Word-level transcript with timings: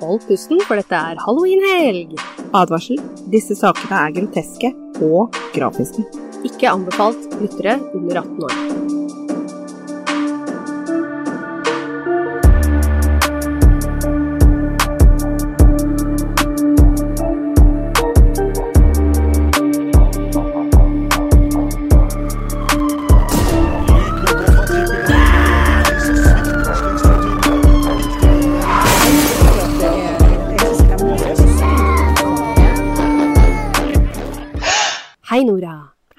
Hold 0.00 0.26
pusten, 0.28 0.60
for 0.62 0.78
dette 0.78 0.94
er 0.94 1.18
halloweenhelg. 1.24 2.14
Advarsel. 2.54 3.00
Disse 3.32 3.58
sakene 3.58 4.04
er 4.04 4.14
groteske 4.20 4.72
og 5.02 5.34
grafiske. 5.56 6.06
Ikke 6.46 6.70
anbefalt 6.70 7.32
lyttere 7.40 7.80
under 7.94 8.22
18 8.22 8.44
år. 8.46 8.77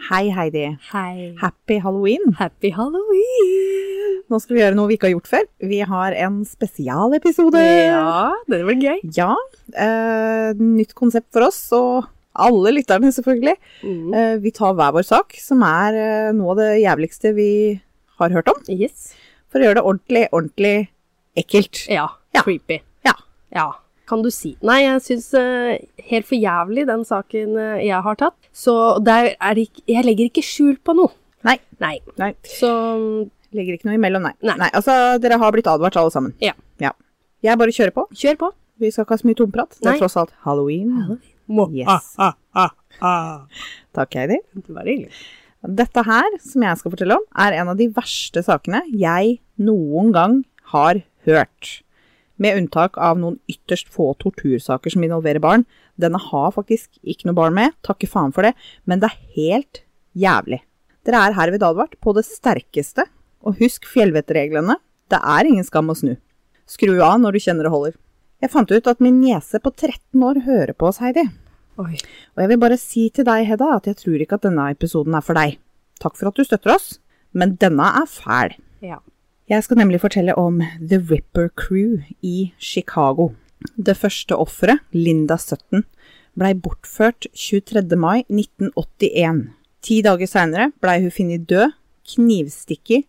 Hei, 0.10 0.30
Heidi. 0.34 0.64
Hei. 0.92 1.36
Happy 1.40 1.78
halloween. 1.84 2.32
Happy 2.40 2.72
halloween. 2.74 4.16
Nå 4.30 4.40
skal 4.42 4.56
vi 4.58 4.62
gjøre 4.64 4.78
noe 4.78 4.90
vi 4.90 4.96
ikke 4.98 5.10
har 5.10 5.14
gjort 5.16 5.30
før. 5.30 5.46
Vi 5.70 5.80
har 5.86 6.16
en 6.18 6.40
spesialepisode. 6.50 7.62
Ja, 7.62 8.32
det 8.50 8.62
blir 8.66 8.80
gøy. 8.82 9.04
Ja, 9.16 9.36
eh, 9.78 10.54
nytt 10.58 10.96
konsept 10.98 11.30
for 11.34 11.46
oss, 11.50 11.60
og 11.78 12.08
alle 12.40 12.74
lytterne 12.78 13.12
selvfølgelig. 13.14 13.56
Mm. 13.86 14.14
Eh, 14.18 14.36
vi 14.42 14.54
tar 14.56 14.74
hver 14.78 14.96
vår 14.98 15.06
sak, 15.06 15.38
som 15.42 15.62
er 15.66 15.98
eh, 16.02 16.32
noe 16.38 16.56
av 16.56 16.62
det 16.64 16.72
jævligste 16.82 17.34
vi 17.38 17.50
har 18.20 18.34
hørt 18.34 18.50
om, 18.50 18.62
Yes. 18.70 19.12
for 19.50 19.62
å 19.62 19.68
gjøre 19.68 19.78
det 19.80 19.86
ordentlig, 19.86 20.26
ordentlig 20.34 20.76
ekkelt. 21.38 21.86
Ja. 21.90 22.08
Ja. 22.34 22.42
Creepy. 22.46 22.82
Ja. 23.06 23.14
Ja. 23.54 23.70
Kan 24.10 24.24
du 24.26 24.32
si. 24.34 24.56
Nei, 24.66 24.80
jeg 24.88 25.04
syns 25.06 25.28
eh, 25.38 25.80
helt 26.10 26.26
for 26.30 26.40
jævlig 26.40 26.88
den 26.90 27.04
saken 27.06 27.58
eh, 27.62 27.84
jeg 27.86 28.02
har 28.06 28.18
tatt. 28.18 28.38
Så 28.56 28.74
der 29.06 29.36
er 29.36 29.58
det 29.58 29.68
ikke 29.68 29.84
Jeg 29.94 30.08
legger 30.08 30.32
ikke 30.32 30.46
skjul 30.46 30.80
på 30.82 30.96
noe. 30.98 31.14
Nei. 31.46 31.60
Nei. 31.80 32.00
Nei, 32.20 32.34
Så 32.44 32.70
legger 33.56 33.78
ikke 33.78 33.88
noe 33.90 33.98
imellom, 34.00 34.26
nei. 34.26 34.34
Nei. 34.46 34.70
altså, 34.74 34.96
dere 35.22 35.38
har 35.42 35.54
blitt 35.56 35.70
advart 35.70 35.98
alle 36.02 36.14
sammen. 36.14 36.34
Ja. 36.44 36.56
ja. 36.84 36.92
Jeg 37.46 37.58
bare 37.62 37.74
kjører 37.76 37.96
på. 37.96 38.08
kjør 38.18 38.40
på. 38.42 38.50
Vi 38.80 38.92
skal 38.92 39.06
ikke 39.06 39.16
ha 39.16 39.22
så 39.22 39.28
mye 39.28 39.38
tomprat. 39.40 39.76
Det 39.78 39.88
Nei. 39.88 39.94
er 39.96 40.02
tross 40.04 40.18
alt 40.20 40.34
halloween. 40.46 41.20
Yes. 41.76 42.14
Takk, 43.96 44.16
Heidi. 44.16 44.38
Det 44.56 44.76
var 44.76 44.88
hyggelig. 44.88 45.12
Dette 45.80 46.04
her, 46.08 46.38
som 46.40 46.64
jeg 46.64 46.80
skal 46.80 46.94
fortelle 46.94 47.18
om, 47.20 47.26
er 47.44 47.58
en 47.60 47.72
av 47.74 47.80
de 47.80 47.90
verste 47.92 48.44
sakene 48.46 48.80
jeg 48.96 49.40
noen 49.60 50.14
gang 50.16 50.38
har 50.72 51.02
hørt. 51.28 51.80
Med 52.40 52.56
unntak 52.56 52.98
av 52.98 53.20
noen 53.20 53.38
ytterst 53.52 53.90
få 53.92 54.14
tortursaker 54.22 54.94
som 54.94 55.04
involverer 55.04 55.44
barn. 55.44 55.66
Denne 56.00 56.22
har 56.24 56.54
faktisk 56.56 56.96
ikke 57.04 57.28
noe 57.28 57.38
barn 57.38 57.58
med, 57.58 57.76
takke 57.86 58.08
faen 58.08 58.34
for 58.36 58.48
det, 58.48 58.54
men 58.88 59.02
det 59.02 59.10
er 59.12 59.22
helt 59.36 59.82
jævlig. 60.16 60.62
Dere 61.08 61.26
er 61.28 61.36
herved 61.36 61.64
advart 61.68 61.98
på 62.04 62.14
det 62.16 62.26
sterkeste, 62.28 63.06
og 63.44 63.60
husk 63.60 63.88
fjellvettreglene. 63.88 64.78
Det 65.12 65.20
er 65.20 65.50
ingen 65.50 65.68
skam 65.68 65.92
å 65.92 65.98
snu. 65.98 66.16
Skru 66.70 67.00
av 67.02 67.20
når 67.20 67.36
du 67.36 67.44
kjenner 67.44 67.68
det 67.68 67.74
holder. 67.74 67.96
Jeg 68.40 68.54
fant 68.54 68.72
ut 68.72 68.88
at 68.88 69.02
min 69.04 69.20
niese 69.20 69.60
på 69.60 69.72
13 69.74 70.24
år 70.24 70.44
hører 70.46 70.76
på 70.78 70.88
oss, 70.88 71.02
Heidi. 71.04 71.26
Oi. 71.80 71.96
Og 72.36 72.44
jeg 72.44 72.52
vil 72.52 72.60
bare 72.62 72.78
si 72.80 73.08
til 73.12 73.28
deg, 73.28 73.46
Hedda, 73.48 73.74
at 73.80 73.88
jeg 73.90 73.98
tror 74.00 74.24
ikke 74.24 74.40
at 74.40 74.46
denne 74.48 74.68
episoden 74.72 75.16
er 75.16 75.24
for 75.26 75.40
deg. 75.40 75.58
Takk 76.00 76.16
for 76.20 76.32
at 76.32 76.40
du 76.40 76.48
støtter 76.48 76.76
oss, 76.76 76.94
men 77.36 77.58
denne 77.60 77.88
er 78.00 78.08
fæl. 78.08 78.56
Ja. 78.84 79.00
Jeg 79.50 79.64
skal 79.66 79.80
nemlig 79.80 79.98
fortelle 80.04 80.36
om 80.38 80.60
The 80.78 81.00
Ripper 81.10 81.48
Crew 81.58 82.04
i 82.22 82.52
Chicago. 82.62 83.32
Det 83.82 83.96
første 83.98 84.36
offeret, 84.38 84.84
Linda 84.94 85.40
Sutton, 85.42 85.88
blei 86.38 86.52
bortført 86.54 87.26
23. 87.34 87.82
mai 87.98 88.22
1981. 88.30 89.40
Ti 89.82 89.98
dager 90.06 90.30
seinere 90.30 90.68
blei 90.78 91.00
hun 91.02 91.16
funnet 91.16 91.48
død, 91.50 91.74
knivstikket, 92.14 93.08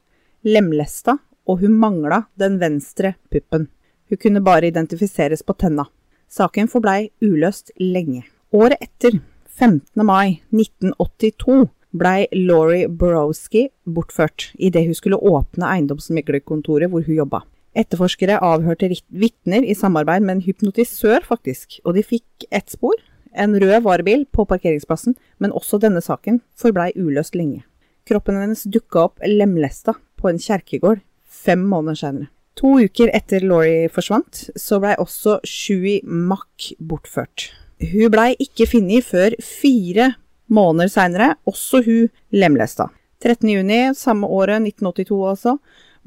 lemlesta, 0.48 1.18
og 1.44 1.60
hun 1.60 1.76
mangla 1.76 2.22
den 2.40 2.56
venstre 2.62 3.18
puppen. 3.28 3.68
Hun 4.08 4.22
kunne 4.24 4.40
bare 4.40 4.72
identifiseres 4.72 5.44
på 5.44 5.58
tenna. 5.60 5.90
Saken 6.24 6.72
forblei 6.72 7.10
uløst 7.20 7.74
lenge. 7.76 8.24
Året 8.56 8.80
etter, 8.80 9.20
15. 9.60 10.06
mai 10.08 10.40
1982, 10.56 11.68
blei 11.92 12.26
Laurie 12.32 12.88
Borowski 12.88 13.68
bortført 13.84 14.50
idet 14.58 14.86
hun 14.86 14.96
skulle 14.96 15.18
åpne 15.18 15.68
eiendomsmeglerkontoret 15.74 16.90
hvor 16.90 17.06
hun 17.06 17.18
jobba. 17.22 17.42
Etterforskere 17.76 18.40
avhørte 18.42 18.88
vitner 19.08 19.62
i 19.62 19.76
samarbeid 19.78 20.24
med 20.26 20.36
en 20.36 20.42
hypnotisør, 20.42 21.22
faktisk, 21.26 21.78
og 21.84 21.94
de 21.94 22.02
fikk 22.02 22.48
ett 22.50 22.72
spor, 22.72 22.96
en 23.30 23.54
rød 23.54 23.84
varebil 23.86 24.24
på 24.34 24.44
parkeringsplassen, 24.44 25.14
men 25.38 25.54
også 25.54 25.78
denne 25.78 26.02
saken 26.02 26.40
forblei 26.58 26.90
uløst 26.98 27.38
lenge. 27.38 27.62
Kroppen 28.08 28.40
hennes 28.40 28.64
dukka 28.66 29.06
opp 29.06 29.22
lemlesta 29.22 29.94
på 30.18 30.32
en 30.32 30.40
kjerkegård 30.42 31.04
fem 31.30 31.62
måneder 31.62 32.00
senere. 32.00 32.30
To 32.58 32.74
uker 32.82 33.12
etter 33.14 33.44
Laurie 33.46 33.88
forsvant, 33.92 34.48
så 34.58 34.80
blei 34.82 34.96
også 34.98 35.38
Shui 35.46 36.00
Mack 36.04 36.72
bortført. 36.82 37.52
Hun 37.80 38.10
blei 38.12 38.34
ikke 38.42 38.66
funnet 38.68 39.06
før 39.06 39.36
fire 39.40 40.10
måneder 40.50 40.90
seinere, 40.92 41.34
også 41.48 41.82
hun 41.86 42.10
lemlesta. 42.34 42.90
13. 43.22 43.48
juni 43.52 43.80
samme 43.96 44.26
året, 44.26 44.62
1982 44.64 45.20
altså, 45.30 45.56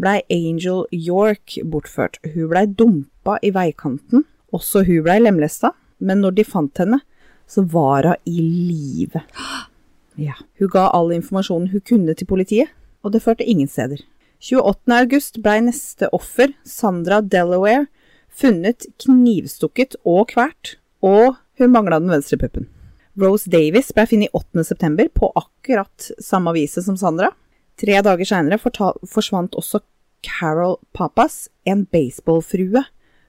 blei 0.01 0.21
Angel 0.33 0.85
York 0.91 1.57
bortført. 1.69 2.19
Hun 2.33 2.49
blei 2.51 2.65
dumpa 2.67 3.37
i 3.41 3.53
veikanten, 3.53 4.25
også 4.53 4.83
hun 4.87 5.03
blei 5.05 5.19
lemlesta, 5.21 5.73
men 5.99 6.23
når 6.23 6.37
de 6.37 6.47
fant 6.47 6.81
henne, 6.81 6.99
så 7.47 7.63
var 7.69 8.09
hun 8.09 8.29
i 8.29 8.41
live. 8.41 9.21
Ja. 10.15 10.35
Hun 10.59 10.71
ga 10.73 10.89
all 10.93 11.13
informasjonen 11.13 11.71
hun 11.73 11.85
kunne 11.85 12.15
til 12.17 12.29
politiet, 12.29 12.73
og 13.03 13.13
det 13.13 13.23
førte 13.23 13.45
ingen 13.45 13.69
steder. 13.69 14.01
28. 14.43 14.91
august 14.91 15.39
blei 15.43 15.59
neste 15.63 16.09
offer, 16.11 16.51
Sandra 16.67 17.21
Delaware, 17.21 17.87
funnet 18.33 18.87
knivstukket 18.99 19.95
og 20.03 20.33
kvert, 20.33 20.77
og 21.01 21.37
hun 21.59 21.71
mangla 21.71 22.01
den 22.01 22.11
venstre 22.11 22.39
puppen. 22.41 22.67
Rose 23.19 23.49
Davis 23.49 23.91
ble 23.93 24.05
funnet 24.09 24.33
8. 24.33 24.63
september 24.65 25.09
på 25.13 25.29
akkurat 25.37 26.11
samme 26.21 26.53
viset 26.55 26.85
som 26.85 26.97
Sandra. 26.97 27.29
Tre 27.77 27.99
dager 28.05 28.25
seinere 28.25 28.57
forsvant 28.57 29.57
også 29.57 29.83
Carol 30.23 30.79
Papas, 30.95 31.47
en 31.65 31.85
baseballfrue, 31.93 32.81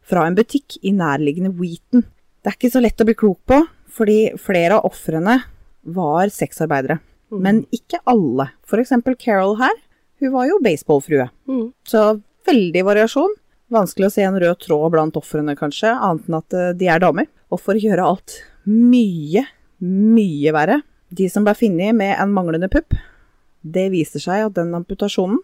fra 0.05 0.27
en 0.29 0.37
butikk 0.37 0.79
i 0.85 0.93
nærliggende 0.95 1.53
Wheaton. 1.59 2.05
Det 2.41 2.51
er 2.51 2.57
ikke 2.57 2.73
så 2.73 2.83
lett 2.85 3.01
å 3.01 3.07
bli 3.09 3.17
klok 3.19 3.41
på, 3.49 3.59
fordi 3.93 4.19
flere 4.41 4.79
av 4.79 4.89
ofrene 4.89 5.39
var 5.85 6.33
sexarbeidere. 6.33 7.01
Men 7.35 7.65
ikke 7.75 8.01
alle. 8.09 8.51
For 8.69 8.81
eksempel 8.81 9.17
Carol 9.21 9.57
her, 9.59 9.75
hun 10.23 10.33
var 10.33 10.49
jo 10.49 10.61
baseballfrue. 10.65 11.27
Mm. 11.51 11.67
Så 11.89 12.05
veldig 12.47 12.85
variasjon. 12.87 13.37
Vanskelig 13.75 14.09
å 14.09 14.15
se 14.15 14.25
en 14.25 14.39
rød 14.41 14.61
tråd 14.63 14.93
blant 14.95 15.17
ofrene, 15.19 15.57
kanskje, 15.59 15.91
annet 15.93 16.29
enn 16.29 16.39
at 16.39 16.57
eh, 16.57 16.73
de 16.79 16.89
er 16.93 17.03
damer. 17.03 17.29
Og 17.51 17.61
for 17.61 17.75
å 17.75 17.85
gjøre 17.85 18.07
alt 18.07 18.39
mye, 18.69 19.45
mye 19.85 20.55
verre, 20.57 20.81
de 21.15 21.29
som 21.31 21.45
ble 21.47 21.55
funnet 21.59 21.95
med 21.97 22.17
en 22.17 22.33
manglende 22.35 22.71
pupp, 22.73 22.97
det 23.61 23.91
viser 23.93 24.23
seg 24.23 24.49
at 24.49 24.57
den 24.57 24.75
amputasjonen 24.77 25.41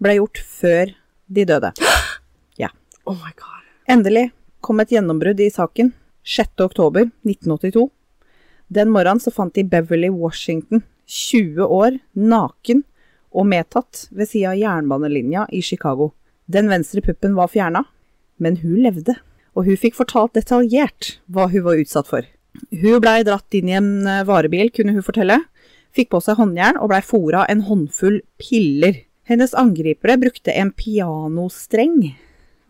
ble 0.00 0.16
gjort 0.18 0.40
før 0.46 0.94
de 1.30 1.46
døde. 1.46 1.74
Oh 3.10 3.14
my 3.14 3.32
god. 3.36 3.64
Endelig 3.88 4.30
kom 4.60 4.80
et 4.82 4.92
gjennombrudd 4.92 5.40
i 5.40 5.48
saken 5.50 5.88
6. 6.22 6.60
oktober 6.62 7.08
1982. 7.26 7.88
Den 8.70 8.92
morgenen 8.94 9.22
så 9.22 9.32
fant 9.34 9.54
de 9.56 9.64
Beverly 9.66 10.10
Washington, 10.14 10.84
20 11.10 11.64
år, 11.64 11.96
naken 12.14 12.84
og 13.34 13.48
medtatt 13.50 14.04
ved 14.14 14.30
sida 14.30 14.52
av 14.52 14.60
jernbanelinja 14.60 15.48
i 15.50 15.62
Chicago. 15.62 16.12
Den 16.46 16.70
venstre 16.70 17.02
puppen 17.02 17.34
var 17.34 17.50
fjerna, 17.50 17.82
men 18.38 18.60
hun 18.62 18.78
levde, 18.84 19.16
og 19.58 19.66
hun 19.66 19.80
fikk 19.80 19.98
fortalt 19.98 20.36
detaljert 20.38 21.16
hva 21.26 21.48
hun 21.50 21.66
var 21.66 21.82
utsatt 21.82 22.10
for. 22.10 22.28
Hun 22.70 23.00
blei 23.02 23.22
dratt 23.26 23.54
inn 23.54 23.70
i 23.70 23.76
en 23.78 23.92
eh, 24.06 24.24
varebil, 24.26 24.72
kunne 24.74 24.94
hun 24.96 25.06
fortelle, 25.06 25.38
fikk 25.94 26.10
på 26.14 26.20
seg 26.22 26.38
håndjern 26.38 26.78
og 26.80 26.90
blei 26.92 27.00
fora 27.04 27.44
en 27.50 27.64
håndfull 27.66 28.20
piller. 28.40 29.04
Hennes 29.30 29.54
angripere 29.58 30.18
brukte 30.18 30.54
en 30.58 30.72
pianostreng, 30.74 32.14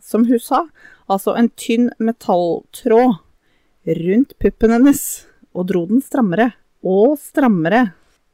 som 0.00 0.27
hun 0.29 0.41
sa 0.43 0.67
altså 1.11 1.35
en 1.37 1.49
tynn 1.59 1.88
metalltråd 1.99 3.19
rundt 4.00 4.37
puppen 4.38 4.75
hennes, 4.77 5.03
og 5.56 5.71
dro 5.71 5.87
den 5.88 6.03
strammere 6.05 6.53
og 6.87 7.17
strammere 7.21 7.91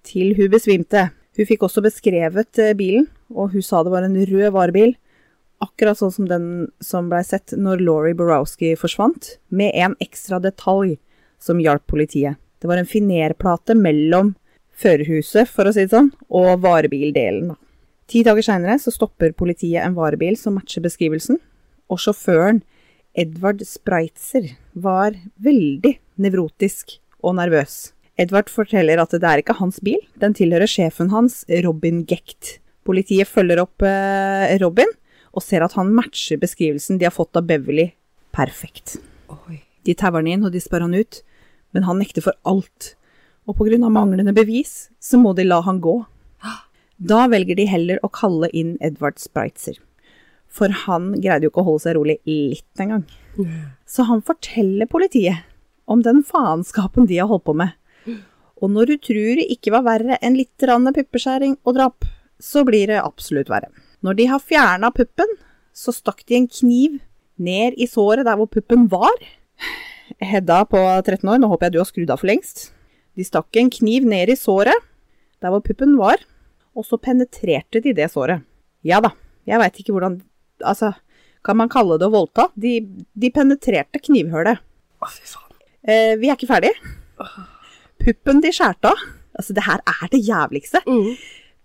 til 0.07 0.35
hun 0.39 0.51
besvimte. 0.53 1.09
Hun 1.37 1.49
fikk 1.49 1.67
også 1.67 1.83
beskrevet 1.85 2.61
eh, 2.63 2.75
bilen, 2.77 3.09
og 3.31 3.55
hun 3.55 3.65
sa 3.65 3.83
det 3.85 3.93
var 3.95 4.07
en 4.07 4.19
rød 4.19 4.53
varebil, 4.55 4.95
akkurat 5.63 5.99
sånn 5.99 6.13
som 6.13 6.29
den 6.29 6.47
som 6.85 7.09
blei 7.11 7.23
sett 7.25 7.55
når 7.57 7.81
Laurie 7.85 8.17
Borowski 8.17 8.75
forsvant, 8.79 9.37
med 9.49 9.73
en 9.75 9.97
ekstra 10.05 10.41
detalj 10.43 10.97
som 11.47 11.63
hjalp 11.63 11.87
politiet. 11.89 12.41
Det 12.61 12.69
var 12.71 12.81
en 12.81 12.89
finerplate 12.89 13.77
mellom 13.79 14.35
førerhuset, 14.77 15.49
for 15.49 15.69
å 15.69 15.75
si 15.75 15.87
det 15.87 15.95
sånn, 15.95 16.13
og 16.29 16.61
varebildelen. 16.65 17.53
da. 17.53 17.57
Ti 18.07 18.23
dager 18.27 18.45
seinere 18.45 18.79
stopper 18.79 19.35
politiet 19.35 19.83
en 19.83 19.97
varebil 19.97 20.37
som 20.39 20.57
matcher 20.59 20.85
beskrivelsen, 20.85 21.41
og 21.91 22.03
sjåføren, 22.03 22.63
Edvard 23.17 23.63
Spreitzer, 23.65 24.53
var 24.75 25.17
veldig 25.41 25.97
nevrotisk 26.21 26.99
og 27.25 27.39
nervøs. 27.39 27.95
Edvard 28.21 28.49
forteller 28.53 29.01
at 29.01 29.13
det 29.13 29.27
er 29.29 29.43
ikke 29.43 29.59
hans 29.59 29.81
bil, 29.85 29.99
den 30.21 30.37
tilhører 30.37 30.71
sjefen 30.71 31.11
hans, 31.13 31.43
Robin 31.65 32.05
Gecht. 32.09 32.59
Politiet 32.87 33.29
følger 33.29 33.61
opp 33.65 33.85
eh, 33.85 34.55
Robin, 34.63 34.93
og 35.37 35.45
ser 35.45 35.65
at 35.67 35.75
han 35.77 35.93
matcher 35.93 36.41
beskrivelsen 36.41 37.01
de 37.01 37.09
har 37.09 37.15
fått 37.15 37.37
av 37.37 37.49
Beverly, 37.49 37.91
perfekt. 38.37 38.97
De 39.85 39.95
tauer 39.95 40.23
han 40.23 40.31
inn, 40.31 40.47
og 40.47 40.55
de 40.55 40.63
spør 40.63 40.87
han 40.87 40.97
ut, 40.97 41.21
men 41.77 41.85
han 41.85 42.01
nekter 42.01 42.25
for 42.25 42.37
alt. 42.49 42.95
Og 43.47 43.61
av 43.61 43.93
manglende 43.93 44.33
bevis, 44.35 44.89
så 44.99 45.21
må 45.21 45.35
de 45.37 45.45
la 45.45 45.61
han 45.63 45.79
gå. 45.85 46.01
Da 46.97 47.27
velger 47.29 47.59
de 47.59 47.67
heller 47.69 48.01
å 48.03 48.09
kalle 48.09 48.49
inn 48.57 48.79
Edvard 48.81 49.21
Spreitzer. 49.21 49.77
For 50.49 50.73
han 50.87 51.13
greide 51.21 51.45
jo 51.45 51.53
ikke 51.53 51.61
å 51.61 51.69
holde 51.69 51.85
seg 51.85 51.99
rolig 51.99 52.17
litt 52.25 52.81
engang. 52.81 53.05
Så 53.85 54.07
han 54.09 54.25
forteller 54.25 54.89
politiet 54.89 55.45
om 55.85 56.01
den 56.03 56.23
faenskapen 56.27 57.07
de 57.07 57.21
har 57.21 57.29
holdt 57.31 57.45
på 57.47 57.55
med. 57.61 57.77
Og 58.57 58.73
når 58.73 58.89
du 58.89 58.97
tror 59.11 59.37
det 59.37 59.51
ikke 59.53 59.75
var 59.75 59.85
verre 59.85 60.17
enn 60.25 60.39
litt 60.39 60.57
puppeskjæring 60.57 61.59
og 61.63 61.77
drap, 61.77 62.07
så 62.41 62.65
blir 62.65 62.89
det 62.89 63.03
absolutt 63.03 63.53
verre. 63.53 63.69
Når 64.01 64.17
de 64.17 64.27
har 64.33 64.41
fjerna 64.41 64.91
puppen, 64.91 65.29
så 65.77 65.93
stakk 65.93 66.25
de 66.27 66.41
en 66.41 66.49
kniv 66.49 67.01
ned 67.37 67.77
i 67.77 67.87
såret 67.87 68.25
der 68.25 68.37
hvor 68.41 68.49
puppen 68.49 68.89
var. 68.89 69.13
Hedda 70.23 70.63
på 70.71 70.79
13 70.79 71.27
år, 71.29 71.41
nå 71.43 71.51
håper 71.51 71.69
jeg 71.69 71.77
du 71.77 71.81
har 71.81 71.89
skrudd 71.89 72.13
av 72.13 72.23
for 72.23 72.31
lengst. 72.31 72.71
De 73.17 73.25
stakk 73.27 73.57
en 73.59 73.73
kniv 73.73 74.07
ned 74.09 74.31
i 74.33 74.39
såret 74.39 74.85
der 75.43 75.53
hvor 75.53 75.63
puppen 75.65 75.97
var, 75.99 76.23
og 76.77 76.87
så 76.87 76.99
penetrerte 77.01 77.83
de 77.85 77.95
det 77.97 78.09
såret. 78.13 78.45
Ja 78.87 79.01
da, 79.05 79.13
jeg 79.49 79.61
veit 79.63 79.83
ikke 79.83 79.97
hvordan 79.97 80.23
Altså, 80.65 80.95
kan 81.45 81.59
man 81.61 81.69
kalle 81.69 81.99
det 82.01 82.07
å 82.07 82.15
voldta? 82.15 82.47
De, 82.57 82.79
de 83.13 83.29
penetrerte 83.29 84.01
knivhølet. 84.01 84.63
Å, 85.05 85.09
fy 85.13 85.27
faen. 85.29 85.53
Eh, 85.85 86.15
vi 86.17 86.31
er 86.31 86.39
ikke 86.39 86.49
ferdig. 86.49 86.71
Puppen 88.01 88.41
de 88.41 88.55
skjærte 88.57 88.95
av 88.95 89.03
Altså, 89.37 89.53
det 89.53 89.67
her 89.67 89.83
er 89.85 90.09
det 90.09 90.23
jævligste. 90.25 90.81
Mm. 90.89 91.13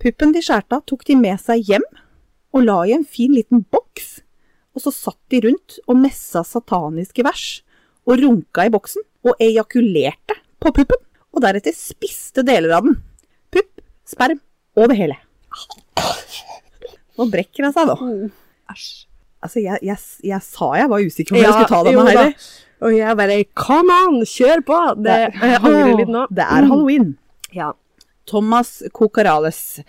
Puppen 0.04 0.34
de 0.36 0.42
skjærte 0.44 0.76
av, 0.76 0.84
tok 0.92 1.06
de 1.08 1.16
med 1.16 1.40
seg 1.40 1.64
hjem 1.70 1.86
og 2.52 2.66
la 2.66 2.82
i 2.84 2.92
en 2.98 3.06
fin 3.08 3.32
liten 3.32 3.64
boks. 3.72 4.18
Og 4.76 4.84
så 4.84 4.92
satt 4.92 5.22
de 5.32 5.40
rundt 5.46 5.78
og 5.86 6.02
messa 6.04 6.44
sataniske 6.48 7.24
vers 7.24 7.62
og 8.08 8.22
runka 8.22 8.66
i 8.68 8.74
boksen 8.74 9.04
og 9.28 9.42
ejakulerte 9.44 10.38
på 10.62 10.74
puppen. 10.76 11.02
Og 11.32 11.44
deretter 11.44 11.76
spiste 11.76 12.44
deler 12.44 12.74
av 12.76 12.88
den. 12.88 12.98
Pupp, 13.54 13.70
sperm 14.08 14.42
og 14.80 14.92
det 14.92 14.98
hele. 15.00 15.20
Nå 17.20 17.28
brekker 17.32 17.68
han 17.68 17.76
seg, 17.76 17.92
da. 17.92 17.96
Æsj. 18.72 18.92
Altså, 19.42 19.58
jeg, 19.64 19.80
jeg, 19.82 19.98
jeg 20.22 20.46
sa 20.46 20.68
jeg 20.78 20.90
var 20.92 21.02
usikker 21.02 21.34
på 21.34 21.40
om 21.40 21.42
jeg 21.42 21.54
skulle 21.56 21.72
ta 21.72 21.80
denne 21.88 22.04
da. 22.06 22.26
her. 22.28 22.50
Og 22.82 22.94
jeg 22.94 23.18
bare 23.18 23.38
Come 23.58 23.96
on, 24.06 24.20
kjør 24.28 24.62
på! 24.66 24.80
Det, 25.02 25.18
jeg 25.42 25.62
angrer 25.62 25.96
litt 25.98 26.14
nå. 26.14 26.28
Det 26.30 26.46
er 26.46 26.68
halloween. 26.70 27.16
Ja. 27.56 27.72
Thomas 28.30 28.80
Cocarales 28.94 29.82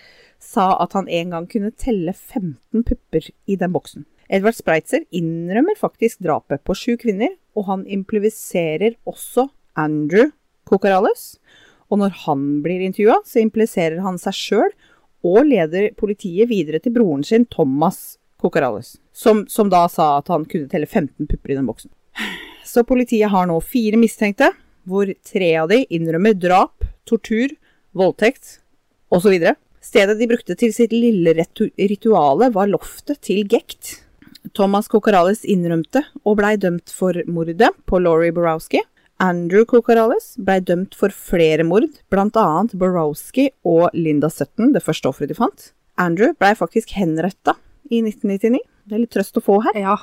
sa 0.43 0.73
at 0.83 0.97
han 0.97 1.09
en 1.09 1.37
gang 1.37 1.47
kunne 1.51 1.71
telle 1.79 2.15
15 2.17 2.83
pupper 2.89 3.29
i 3.47 3.59
den 3.61 3.75
boksen. 3.75 4.07
Edvard 4.33 4.57
Spreitzer 4.57 5.05
innrømmer 5.15 5.77
faktisk 5.79 6.23
drapet 6.25 6.63
på 6.65 6.77
sju 6.77 6.95
kvinner, 7.01 7.35
og 7.57 7.69
han 7.69 7.85
impliserer 7.87 8.97
også 9.09 9.49
Andrew 9.79 10.31
Kokarales. 10.69 11.37
Og 11.93 12.01
når 12.01 12.17
han 12.25 12.47
blir 12.65 12.81
intervjua, 12.85 13.21
så 13.29 13.43
impliserer 13.43 14.01
han 14.05 14.19
seg 14.21 14.37
sjøl 14.37 14.73
og 15.23 15.45
leder 15.47 15.93
politiet 15.99 16.51
videre 16.51 16.81
til 16.83 16.95
broren 16.97 17.23
sin, 17.27 17.45
Thomas 17.47 18.17
Kokarales, 18.43 18.97
som, 19.15 19.45
som 19.47 19.71
da 19.71 19.85
sa 19.93 20.17
at 20.19 20.31
han 20.33 20.47
kunne 20.51 20.71
telle 20.73 20.89
15 20.89 21.29
pupper 21.29 21.53
i 21.53 21.59
den 21.59 21.69
boksen. 21.69 21.93
Så 22.67 22.83
politiet 22.87 23.31
har 23.31 23.47
nå 23.47 23.59
fire 23.63 24.01
mistenkte, 24.01 24.51
hvor 24.89 25.11
tre 25.27 25.51
av 25.61 25.69
de 25.71 25.83
innrømmer 25.95 26.35
drap, 26.35 26.87
tortur, 27.07 27.53
voldtekt 27.95 28.59
osv. 29.13 29.37
Stedet 29.83 30.17
de 30.19 30.29
brukte 30.31 30.57
til 30.59 30.73
sitt 30.75 30.95
lille 30.95 31.35
ritu 31.39 31.69
rituale, 31.79 32.51
var 32.55 32.71
loftet 32.71 33.21
til 33.27 33.45
Gekt. 33.51 34.02
Thomas 34.57 34.89
Cocorales 34.91 35.45
innrømte 35.49 36.03
og 36.27 36.39
blei 36.41 36.57
dømt 36.61 36.91
for 36.93 37.17
mordet 37.31 37.71
på 37.87 38.01
Laurie 38.03 38.35
Borowski. 38.35 38.83
Andrew 39.23 39.65
Cocorales 39.69 40.33
blei 40.43 40.59
dømt 40.61 40.97
for 40.99 41.15
flere 41.15 41.65
mord, 41.67 41.87
blant 42.11 42.37
annet 42.41 42.75
Borowski 42.79 43.51
og 43.63 43.93
Linda 43.95 44.31
Sutton, 44.33 44.73
det 44.75 44.83
første 44.83 45.09
offeret 45.09 45.31
de 45.31 45.39
fant. 45.39 45.71
Andrew 46.01 46.35
blei 46.39 46.55
faktisk 46.59 46.97
henretta 46.99 47.55
i 47.93 48.03
1999. 48.03 48.59
Det 48.89 48.97
er 48.97 49.05
litt 49.05 49.15
trøst 49.15 49.39
å 49.39 49.45
få 49.45 49.61
her. 49.69 49.79
ja. 49.79 49.97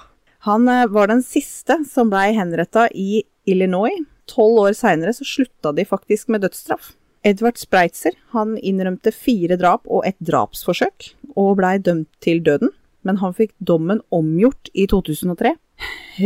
Han 0.47 0.69
eh, 0.71 0.87
var 0.87 1.09
den 1.11 1.19
siste 1.25 1.81
som 1.89 2.11
blei 2.11 2.29
henretta 2.37 2.87
i 2.95 3.25
Illinois. 3.49 3.97
Tolv 4.29 4.61
år 4.63 4.77
seinere 4.77 5.11
så 5.17 5.27
slutta 5.27 5.73
de 5.75 5.83
faktisk 5.83 6.29
med 6.31 6.45
dødsstraff. 6.45 6.93
Edvard 7.27 7.59
Spreitzer 7.59 8.15
han 8.31 8.53
innrømte 8.63 9.11
fire 9.11 9.57
drap 9.59 9.83
og 9.91 10.05
et 10.07 10.15
drapsforsøk, 10.23 11.09
og 11.35 11.57
blei 11.59 11.75
dømt 11.83 12.07
til 12.23 12.39
døden, 12.45 12.71
men 13.03 13.17
han 13.21 13.33
fikk 13.33 13.53
dommen 13.59 14.01
omgjort 14.11 14.69
i 14.73 14.85
2003. 14.91 15.55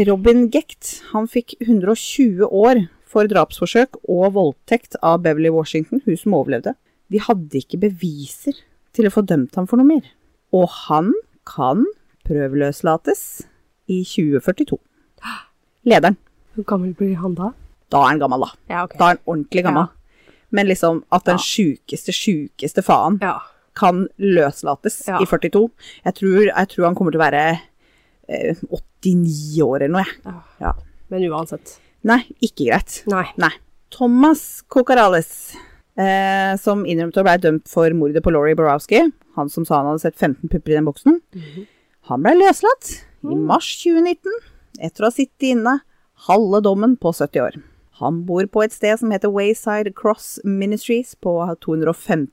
Robin 0.07 0.47
Gecht 0.49 1.03
han 1.11 1.27
fikk 1.29 1.55
120 1.61 2.47
år 2.49 2.87
for 3.05 3.29
drapsforsøk 3.29 3.99
og 4.09 4.33
voldtekt 4.33 4.95
av 5.05 5.21
Beverly 5.21 5.51
Washington, 5.53 6.01
hun 6.05 6.17
som 6.17 6.33
overlevde. 6.33 6.73
De 7.13 7.19
hadde 7.21 7.59
ikke 7.61 7.77
beviser 7.83 8.57
til 8.93 9.05
å 9.05 9.13
få 9.13 9.21
dømt 9.29 9.53
ham 9.59 9.67
for 9.69 9.77
noe 9.77 9.85
mer. 9.85 10.07
Og 10.53 10.65
han 10.87 11.13
kan 11.45 11.85
prøveløslates 12.25 13.43
i 13.91 14.01
2042. 14.07 14.79
Lederen. 15.85 16.17
Hvor 16.55 16.65
gammel 16.69 16.93
blir 16.97 17.15
han 17.21 17.35
da? 17.37 17.51
Da 17.91 18.01
er 18.05 18.13
han 18.13 18.21
gammel, 18.21 18.45
da. 18.45 18.51
Ja, 18.71 18.83
okay. 18.87 18.97
Da 18.97 19.05
er 19.11 19.15
han 19.17 19.23
ordentlig 19.29 19.63
gammel. 19.65 19.89
Men 20.53 20.67
liksom 20.69 21.03
at 21.11 21.25
den 21.25 21.37
Ja. 21.37 21.43
sjukeste, 21.43 22.13
sjukeste 22.13 22.83
faen 22.83 23.19
Ja. 23.21 23.39
Kan 23.75 24.07
løslates 24.21 25.01
Ja. 25.07 25.19
i 25.21 25.25
42. 25.25 25.69
Jeg 26.05 26.13
tror, 26.19 26.39
jeg 26.49 26.67
tror 26.73 26.85
han 26.85 26.95
kommer 26.95 27.11
til 27.15 27.21
å 27.21 27.25
være 27.25 27.43
eh, 28.29 28.55
89 28.69 29.61
år 29.65 29.81
eller 29.83 29.93
noe, 29.97 30.05
jeg. 30.05 30.21
ja. 30.25 30.35
Ja. 30.67 30.73
Men 31.13 31.25
uansett. 31.31 31.77
Nei, 32.03 32.21
ikke 32.41 32.67
greit. 32.69 33.01
Nei. 33.11 33.25
Nei. 33.37 33.51
Thomas 33.93 34.63
Kokarales, 34.71 35.55
eh, 35.97 36.55
som 36.57 36.85
innrømte 36.89 37.21
å 37.21 37.25
ble 37.27 37.35
dømt 37.43 37.67
for 37.69 37.93
mordet 37.97 38.23
på 38.25 38.31
Laurie 38.33 38.55
Borowski, 38.57 39.03
han 39.37 39.49
som 39.49 39.65
sa 39.65 39.77
han 39.81 39.91
hadde 39.91 40.01
sett 40.05 40.17
15 40.17 40.49
pupper 40.49 40.73
i 40.73 40.77
den 40.79 40.87
boksen, 40.87 41.19
han 42.09 42.23
ble 42.25 42.33
løslatt 42.39 42.95
i 43.23 43.35
mars 43.37 43.69
2019 43.83 44.33
etter 44.83 45.05
å 45.05 45.09
ha 45.11 45.13
sittet 45.15 45.51
inne 45.53 45.77
halve 46.27 46.59
dommen 46.65 46.97
på 46.99 47.13
70 47.13 47.43
år. 47.45 47.59
Han 47.99 48.23
bor 48.25 48.45
på 48.49 48.63
et 48.63 48.73
sted 48.73 48.97
som 48.99 49.11
heter 49.13 49.29
Wayside 49.29 49.91
Cross 49.93 50.39
Ministries 50.43 51.13
på 51.15 51.33
215. 51.61 52.31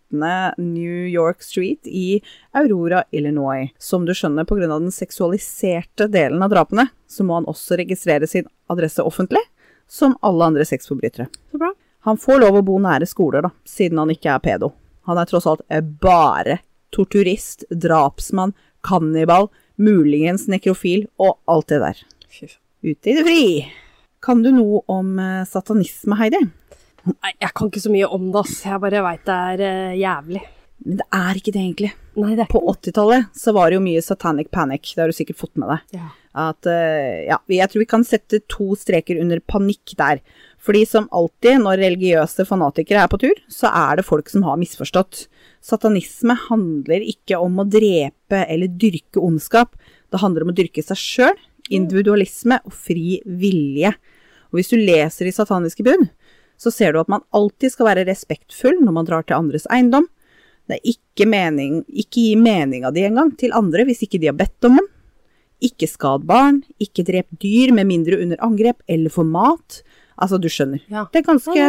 New 0.57 1.07
York 1.07 1.43
Street 1.43 1.87
i 1.87 2.23
Aurora, 2.57 3.05
Illinois. 3.11 3.69
Som 3.79 4.07
du 4.09 4.15
skjønner, 4.17 4.49
pga. 4.49 4.71
den 4.73 4.93
seksualiserte 4.95 6.09
delen 6.09 6.43
av 6.43 6.55
drapene, 6.55 6.87
så 7.09 7.27
må 7.29 7.37
han 7.37 7.49
også 7.51 7.77
registrere 7.83 8.27
sin 8.27 8.49
adresse 8.73 9.05
offentlig, 9.05 9.43
som 9.89 10.17
alle 10.25 10.49
andre 10.49 10.65
sexforbrytere. 10.65 11.29
Så 11.53 11.61
bra. 11.61 11.75
Han 12.09 12.17
får 12.17 12.41
lov 12.41 12.57
å 12.57 12.65
bo 12.65 12.79
nære 12.81 13.09
skoler, 13.11 13.45
da, 13.45 13.53
siden 13.69 14.01
han 14.01 14.15
ikke 14.15 14.33
er 14.33 14.41
pedo. 14.41 14.73
Han 15.05 15.21
er 15.21 15.29
tross 15.29 15.49
alt 15.51 15.67
bare 16.01 16.63
torturist, 16.91 17.67
drapsmann, 17.71 18.57
kannibal, 18.81 19.51
muligens 19.77 20.49
nekrofil 20.49 21.07
og 21.21 21.37
alt 21.45 21.69
det 21.69 21.85
der. 21.85 22.03
Ute 22.81 23.13
i 23.13 23.21
det 23.21 23.29
fri! 23.29 23.45
Kan 24.21 24.43
du 24.45 24.51
noe 24.53 24.83
om 24.93 25.15
eh, 25.19 25.45
satanisme, 25.49 26.17
Heidi? 26.21 26.43
Nei, 27.09 27.33
jeg 27.41 27.53
kan 27.57 27.71
ikke 27.71 27.81
så 27.81 27.93
mye 27.93 28.09
om 28.13 28.29
det, 28.29 28.43
ass. 28.43 28.59
Jeg 28.67 28.83
bare 28.83 29.05
veit 29.07 29.23
det 29.25 29.37
er 29.37 29.63
uh, 29.65 29.95
jævlig. 29.97 30.43
Men 30.85 30.99
det 31.01 31.07
er 31.17 31.39
ikke 31.41 31.55
det, 31.55 31.63
egentlig. 31.63 31.91
Nei, 32.21 32.35
det 32.37 32.49
På 32.53 32.61
80-tallet 32.69 33.41
så 33.41 33.55
var 33.57 33.71
det 33.71 33.79
jo 33.79 33.85
mye 33.85 34.03
satanic 34.05 34.51
panic, 34.53 34.93
det 34.93 35.01
har 35.01 35.09
du 35.13 35.17
sikkert 35.17 35.41
fått 35.41 35.57
med 35.61 35.71
deg. 35.73 35.97
Ja. 35.97 36.11
At, 36.45 36.69
uh, 36.69 37.25
ja, 37.25 37.41
jeg 37.49 37.73
tror 37.73 37.85
vi 37.85 37.89
kan 37.89 38.05
sette 38.05 38.43
to 38.53 38.75
streker 38.79 39.21
under 39.23 39.41
panikk 39.41 39.97
der. 39.97 40.21
Fordi 40.61 40.85
som 40.85 41.09
alltid 41.17 41.63
når 41.65 41.81
religiøse 41.81 42.45
fanatikere 42.49 43.07
er 43.07 43.13
på 43.13 43.23
tur, 43.23 43.41
så 43.49 43.73
er 43.73 43.97
det 43.97 44.09
folk 44.09 44.29
som 44.29 44.45
har 44.45 44.61
misforstått. 44.61 45.25
Satanisme 45.65 46.37
handler 46.51 47.09
ikke 47.09 47.41
om 47.41 47.63
å 47.63 47.69
drepe 47.69 48.45
eller 48.45 48.69
dyrke 48.69 49.25
ondskap. 49.25 49.73
Det 50.13 50.21
handler 50.21 50.45
om 50.45 50.53
å 50.53 50.59
dyrke 50.61 50.85
seg 50.85 51.01
sjøl 51.01 51.41
individualisme 51.73 52.61
og 52.67 52.75
fri 52.75 53.21
vilje. 53.25 53.93
Og 54.51 54.59
hvis 54.59 54.73
du 54.73 54.79
leser 54.79 55.31
i 55.31 55.35
sataniske 55.35 55.85
bud, 55.87 56.09
så 56.61 56.73
ser 56.75 56.93
du 56.93 57.01
at 57.01 57.11
man 57.11 57.25
alltid 57.37 57.73
skal 57.73 57.89
være 57.89 58.07
respektfull 58.09 58.83
når 58.85 58.97
man 58.97 59.09
drar 59.09 59.25
til 59.27 59.39
andres 59.39 59.69
eiendom. 59.73 60.09
Det 60.69 60.79
er 60.79 60.93
ikke 60.93 61.27
mening, 61.27 61.81
ikke 61.89 62.21
gi 62.21 62.35
meninga 62.39 62.93
di 62.95 63.07
engang 63.09 63.33
til 63.39 63.55
andre 63.57 63.87
hvis 63.89 64.05
ikke 64.07 64.21
de 64.23 64.29
har 64.31 64.37
bedt 64.39 64.69
om 64.69 64.77
den. 64.79 64.91
Ikke 65.65 65.89
skad 65.91 66.27
barn, 66.29 66.63
ikke 66.81 67.05
drep 67.09 67.29
dyr 67.43 67.73
med 67.77 67.89
mindre 67.89 68.21
under 68.23 68.41
angrep 68.45 68.85
eller 68.89 69.13
for 69.13 69.29
mat. 69.29 69.81
Altså, 70.21 70.39
du 70.41 70.49
skjønner. 70.53 70.83
Ja. 70.93 71.07
Det 71.13 71.23
er 71.23 71.27
ganske, 71.27 71.67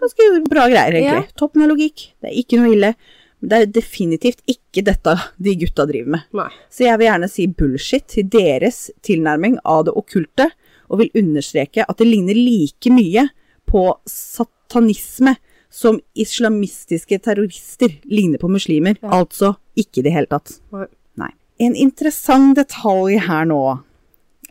ganske 0.00 0.28
bra 0.48 0.68
greier, 0.68 0.96
egentlig. 0.96 1.26
Ja. 1.28 1.38
Toppen 1.40 1.64
av 1.64 1.72
logikk. 1.72 2.10
Det 2.20 2.30
er 2.30 2.38
ikke 2.40 2.60
noe 2.60 2.72
ille. 2.76 2.92
Men 3.40 3.48
det 3.52 3.58
er 3.60 3.66
definitivt 3.78 4.40
ikke 4.50 4.82
dette 4.84 5.14
de 5.38 5.54
gutta 5.60 5.84
driver 5.86 6.10
med. 6.16 6.24
Nei. 6.34 6.48
Så 6.70 6.84
jeg 6.88 6.98
vil 6.98 7.06
gjerne 7.08 7.28
si 7.30 7.46
bullshit 7.46 8.06
til 8.10 8.24
deres 8.32 8.90
tilnærming 9.06 9.58
av 9.64 9.84
det 9.86 9.94
okkulte, 9.94 10.48
og 10.90 10.98
vil 11.02 11.10
understreke 11.20 11.84
at 11.88 11.98
det 12.00 12.06
ligner 12.08 12.34
like 12.34 12.90
mye 12.90 13.28
på 13.68 13.82
satanisme 14.08 15.36
som 15.70 15.98
islamistiske 16.16 17.18
terrorister 17.22 17.92
ligner 18.08 18.38
på 18.40 18.48
muslimer. 18.50 18.96
Ja. 19.02 19.10
Altså 19.20 19.54
ikke 19.76 20.00
i 20.00 20.06
det 20.08 20.14
hele 20.14 20.30
tatt. 20.32 20.54
Nei. 20.72 20.86
Nei. 21.20 21.30
En 21.60 21.76
interessant 21.76 22.56
detalj 22.56 23.18
her 23.26 23.44
nå 23.50 23.60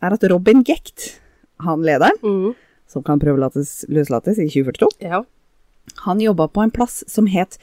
er 0.01 0.13
at 0.13 0.24
Robin 0.29 0.62
Gecht, 0.67 1.17
han 1.65 1.82
lederen, 1.82 2.20
Mm. 2.22 2.53
som 2.88 3.03
kan 3.03 3.20
prøvelates 3.20 3.84
løslates 3.89 4.38
i 4.38 4.46
2042, 4.48 4.89
Ja. 5.01 5.24
han 6.06 6.20
jobba 6.20 6.48
på 6.48 6.62
en 6.63 6.72
plass 6.72 7.03
som 7.08 7.25
het 7.27 7.58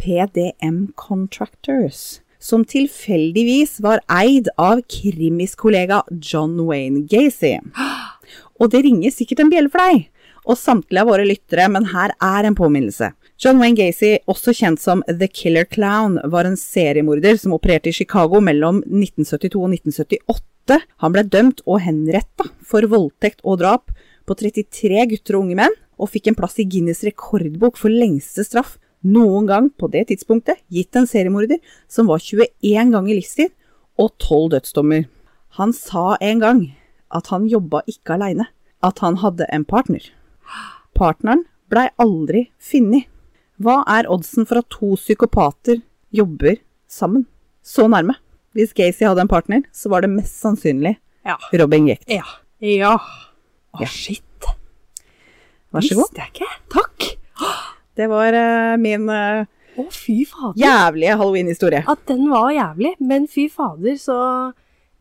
PDM 0.00 0.92
Contractors, 0.96 2.20
som 2.38 2.64
tilfeldigvis 2.64 3.80
var 3.84 4.00
eid 4.08 4.48
av 4.56 4.80
Krimis 4.88 5.52
kollega 5.60 6.00
John 6.22 6.56
Wayne 6.64 7.04
Gacy. 7.10 7.58
Og 8.60 8.72
det 8.72 8.80
ringer 8.86 9.12
sikkert 9.12 9.44
en 9.44 9.52
bjelle 9.52 9.72
for 9.72 9.84
deg, 9.84 10.06
og 10.48 10.56
samtlige 10.56 11.04
av 11.04 11.12
våre 11.12 11.28
lyttere, 11.28 11.68
men 11.68 11.90
her 11.92 12.14
er 12.16 12.48
en 12.48 12.56
påminnelse. 12.56 13.12
John 13.40 13.60
Wayne 13.60 13.76
Gacy, 13.76 14.16
også 14.28 14.56
kjent 14.56 14.80
som 14.80 15.04
The 15.08 15.28
Killer 15.28 15.68
Clown, 15.68 16.18
var 16.32 16.48
en 16.48 16.56
seriemorder 16.60 17.36
som 17.40 17.56
opererte 17.56 17.92
i 17.92 17.96
Chicago 17.96 18.40
mellom 18.44 18.80
1972 18.86 19.60
og 19.60 19.76
1978. 19.76 20.80
Han 21.04 21.12
ble 21.16 21.28
dømt 21.28 21.64
og 21.66 21.82
henretta 21.84 22.48
for 22.64 22.88
voldtekt 22.88 23.44
og 23.44 23.60
drap 23.60 23.92
på 24.28 24.36
33 24.36 25.08
gutter 25.12 25.36
og 25.36 25.44
unge 25.44 25.60
menn, 25.60 25.80
og 26.00 26.08
fikk 26.08 26.30
en 26.30 26.36
plass 26.38 26.56
i 26.60 26.64
Guinness 26.64 27.04
rekordbok 27.04 27.76
for 27.76 27.92
lengste 27.92 28.46
straff 28.48 28.78
noen 29.06 29.46
gang 29.48 29.70
på 29.80 29.88
det 29.92 30.08
tidspunktet 30.10 30.60
gitt 30.68 30.96
en 30.96 31.08
seriemorder 31.08 31.60
som 31.88 32.10
var 32.10 32.20
21 32.20 32.92
ganger 32.92 33.16
livstid 33.16 33.52
og 34.00 34.12
12 34.18 34.50
dødsdommer. 34.56 35.06
Han 35.58 35.72
sa 35.76 36.16
en 36.20 36.40
gang 36.42 36.60
at 37.10 37.30
han 37.32 37.48
jobba 37.50 37.82
ikke 37.90 38.14
aleine, 38.14 38.46
at 38.86 39.00
han 39.02 39.18
hadde 39.20 39.48
en 39.52 39.64
partner. 39.64 40.04
Partneren 40.94 41.44
blei 41.72 41.88
aldri 42.00 42.46
funnet. 42.62 43.08
Hva 43.60 43.82
er 43.92 44.08
oddsen 44.08 44.46
for 44.48 44.62
at 44.62 44.70
to 44.72 44.94
psykopater 44.96 45.82
jobber 46.14 46.56
sammen? 46.88 47.26
Så 47.62 47.88
nærme. 47.90 48.14
Hvis 48.56 48.72
Gacy 48.74 49.04
hadde 49.04 49.20
en 49.26 49.30
partner, 49.30 49.62
så 49.72 49.90
var 49.92 50.02
det 50.02 50.10
mest 50.10 50.40
sannsynlig 50.40 50.96
Ja. 51.26 51.36
Robin 51.60 51.86
Gecht. 51.90 52.08
Ja. 52.08 52.24
Ja. 52.60 52.94
Å, 53.76 53.86
shit. 53.86 54.24
Vær 55.70 55.84
så 55.84 55.98
god. 55.98 56.08
Visste 56.08 56.24
jeg 56.24 56.32
ikke. 56.32 56.50
Takk. 56.72 57.76
Det 58.00 58.08
var 58.10 58.36
uh, 58.36 58.76
min 58.80 59.04
uh, 59.12 59.44
Å, 59.76 59.84
fy 59.94 60.22
fader. 60.28 60.56
jævlige 60.60 61.16
halloween-historie. 61.20 61.82
At 61.88 62.02
den 62.08 62.24
var 62.32 62.48
jævlig, 62.56 62.94
men 63.12 63.28
fy 63.30 63.46
fader, 63.52 63.98
så 64.00 64.16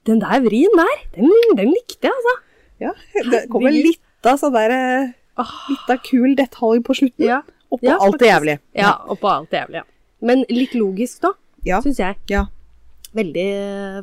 Den 0.07 0.21
der 0.23 0.39
vrien 0.43 0.75
der, 0.79 1.01
den, 1.15 1.31
den 1.59 1.71
likte 1.75 2.07
jeg, 2.09 2.13
altså. 2.15 2.35
Ja, 2.79 2.91
det 3.31 3.41
kommer 3.51 3.73
litt 3.75 4.27
av 4.29 4.37
sånn 4.39 4.55
der 4.55 4.71
uh, 4.75 5.47
Litt 5.69 5.91
av 5.91 5.99
kul 6.03 6.35
detalj 6.39 6.83
på 6.87 6.95
slutten. 7.01 7.25
Ja. 7.27 7.41
Oppå 7.69 7.85
Ja, 7.85 7.97
alt 8.01 8.17
det 8.19 8.27
jævlige. 8.31 8.59
Ja, 8.75 8.93
oppå 9.13 9.29
alt 9.29 9.51
det 9.53 9.59
jævlige. 9.61 9.83
Men 10.25 10.41
litt 10.51 10.73
logisk, 10.75 11.21
da, 11.23 11.33
Ja. 11.67 11.81
syns 11.83 11.99
jeg. 12.01 12.17
ja. 12.31 12.45
Veldig 13.15 13.45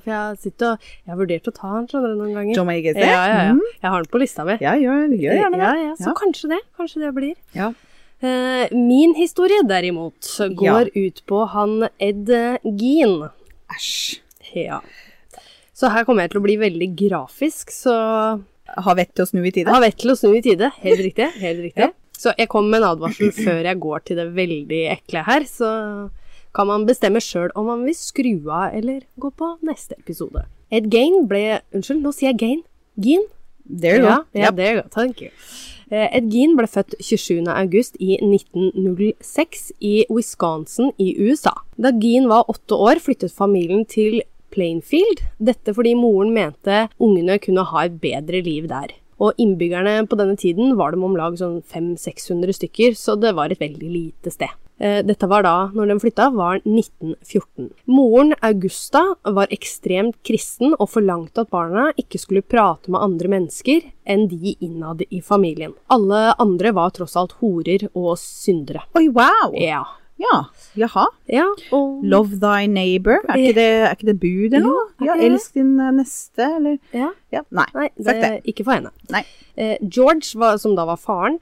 For 0.03 0.11
jeg 0.11 0.39
sitter 0.43 0.73
og 0.73 0.87
Jeg 1.07 1.13
har 1.13 1.19
vurdert 1.21 1.47
å 1.47 1.53
ta 1.55 1.69
den, 1.77 1.85
skjønner 1.91 2.11
du, 2.11 2.17
noen 2.21 2.33
ganger. 2.35 2.57
John? 2.57 2.71
Ja, 2.75 3.07
ja, 3.07 3.27
ja. 3.47 3.53
Mm. 3.55 3.61
Jeg 3.83 3.91
har 3.93 4.03
den 4.03 4.11
på 4.11 4.19
lista 4.23 4.47
mi. 4.49 4.57
Ja, 4.61 4.73
gjør, 4.75 5.05
gjør 5.15 5.37
gjerne 5.41 5.61
det. 5.61 5.67
Ja, 5.67 5.75
ja, 5.85 5.93
så 6.01 6.15
kanskje 6.19 6.51
det. 6.57 6.59
Kanskje 6.79 7.03
det 7.05 7.13
blir. 7.15 7.37
Ja. 7.55 7.69
Eh, 8.25 8.73
min 8.73 9.15
historie, 9.19 9.63
derimot, 9.69 10.29
går 10.57 10.91
ut 10.95 11.23
på 11.29 11.43
han 11.53 11.89
Ed 12.01 12.31
Gein. 12.65 13.29
Æsj. 13.77 14.21
Ja. 14.55 14.81
Så 15.77 15.91
her 15.93 16.07
kommer 16.09 16.25
jeg 16.25 16.33
til 16.33 16.41
å 16.41 16.47
bli 16.47 16.57
veldig 16.57 16.89
grafisk, 16.97 17.71
så 17.75 17.93
Har 18.67 18.97
vett 18.99 19.13
til 19.15 19.23
å 19.27 19.29
snu 19.29 19.45
i 19.45 19.51
tide. 19.53 19.71
har 19.71 19.81
vett 19.85 19.99
til 20.01 20.11
å 20.11 20.17
snu 20.17 20.33
i 20.35 20.43
tide. 20.43 20.71
Helt 20.83 20.99
riktig. 21.05 21.29
Helt 21.41 21.61
riktig. 21.61 21.83
Ja. 21.87 21.93
Så 22.17 22.33
jeg 22.39 22.49
kommer 22.49 22.71
med 22.73 22.81
en 22.81 22.97
advarsel 22.97 23.29
før 23.37 23.59
jeg 23.69 23.77
går 23.79 24.05
til 24.09 24.17
det 24.17 24.25
veldig 24.33 24.79
ekle 24.95 25.21
her, 25.27 25.45
så 25.45 25.69
kan 26.57 26.67
man 26.71 26.87
bestemme 26.89 27.21
sjøl 27.21 27.51
om 27.55 27.67
man 27.69 27.83
vil 27.85 27.93
skru 27.95 28.49
av 28.49 28.73
eller 28.73 29.03
gå 29.21 29.29
på 29.37 29.51
neste 29.69 29.99
episode. 30.01 30.47
Ed 30.73 30.89
Gain 30.91 31.27
ble 31.29 31.61
Unnskyld, 31.77 32.01
nå 32.01 32.15
sier 32.17 32.31
jeg 32.33 32.39
Gain. 32.41 32.63
Gein? 32.97 33.27
There 33.69 33.99
you 34.01 34.07
ja, 34.09 34.23
yeah, 34.33 34.47
Ja, 34.47 34.51
there 34.57 34.73
you 34.79 34.81
go. 34.83 34.89
Thank 34.89 35.21
you. 35.21 35.29
Eh, 35.87 36.09
Ed 36.19 36.33
Gein 36.35 36.57
ble 36.59 36.67
født 36.67 36.97
27. 36.99 37.47
august 37.53 37.95
i 38.03 38.17
1906 38.19 39.69
i 39.79 40.01
Wisconsin 40.11 40.91
i 40.99 41.13
USA. 41.23 41.53
Da 41.79 41.93
Gein 41.95 42.27
var 42.27 42.51
åtte 42.51 42.75
år, 42.75 42.99
flyttet 42.99 43.35
familien 43.35 43.85
til 43.87 44.19
Plainfield. 44.51 45.23
Dette 45.39 45.75
fordi 45.77 45.95
moren 45.95 46.35
mente 46.35 46.89
ungene 46.99 47.39
kunne 47.39 47.69
ha 47.71 47.87
et 47.87 48.01
bedre 48.03 48.43
liv 48.43 48.67
der. 48.73 48.97
Og 49.23 49.39
innbyggerne 49.41 50.03
på 50.11 50.19
denne 50.19 50.37
tiden 50.37 50.75
var 50.77 50.93
det 50.93 51.01
om 51.07 51.17
lag 51.17 51.39
sånn 51.39 51.63
500-600 51.63 52.59
stykker, 52.59 52.99
så 52.99 53.15
det 53.17 53.37
var 53.39 53.55
et 53.55 53.63
veldig 53.63 53.91
lite 53.93 54.35
sted. 54.35 54.51
Eh, 54.79 55.01
Dette 55.07 55.29
var 55.31 55.43
da, 55.47 55.55
når 55.73 55.89
de 55.89 55.97
flytta, 56.03 56.29
var 56.37 56.59
1914. 56.65 57.71
Moren, 57.89 58.35
Augusta, 58.45 59.03
var 59.25 59.53
ekstremt 59.55 60.19
kristen 60.27 60.75
og 60.77 60.91
forlangte 60.93 61.47
at 61.47 61.53
barna 61.55 61.89
ikke 61.97 62.21
skulle 62.21 62.45
prate 62.45 62.93
med 62.93 63.01
andre 63.01 63.31
mennesker 63.39 63.87
enn 64.05 64.27
de 64.29 64.57
innad 64.61 65.05
i 65.09 65.23
familien. 65.25 65.73
Alle 65.93 66.35
andre 66.43 66.75
var 66.77 66.93
tross 66.97 67.17
alt 67.17 67.39
horer 67.41 67.89
og 67.95 68.19
syndere. 68.21 68.85
Oi, 68.99 69.09
wow! 69.09 69.55
Ja. 69.57 69.85
Ja, 70.17 70.47
jaha. 70.81 71.03
ja 71.29 71.45
og 71.77 72.05
Love 72.09 72.39
thy 72.41 72.65
neighbor, 72.73 73.19
er 73.29 73.37
ikke 73.37 73.57
det, 73.59 73.67
er 73.85 73.91
ikke 73.93 74.07
det 74.09 74.15
bud 74.23 74.55
eller 74.57 74.65
noe? 74.65 74.85
Ja, 75.05 75.17
elsk 75.27 75.59
din 75.59 75.75
eh, 75.77 75.91
neste, 75.93 76.47
eller? 76.57 76.79
Ja. 76.97 77.11
Ja, 77.35 77.43
nei, 77.53 77.67
Nei, 77.75 77.91
det, 78.01 78.31
ikke 78.49 78.65
for 78.65 78.79
henne. 78.79 78.95
Nei. 79.13 79.21
Eh, 79.61 79.77
George, 79.85 80.33
som 80.63 80.73
da 80.79 80.87
var 80.89 80.97
faren, 81.03 81.37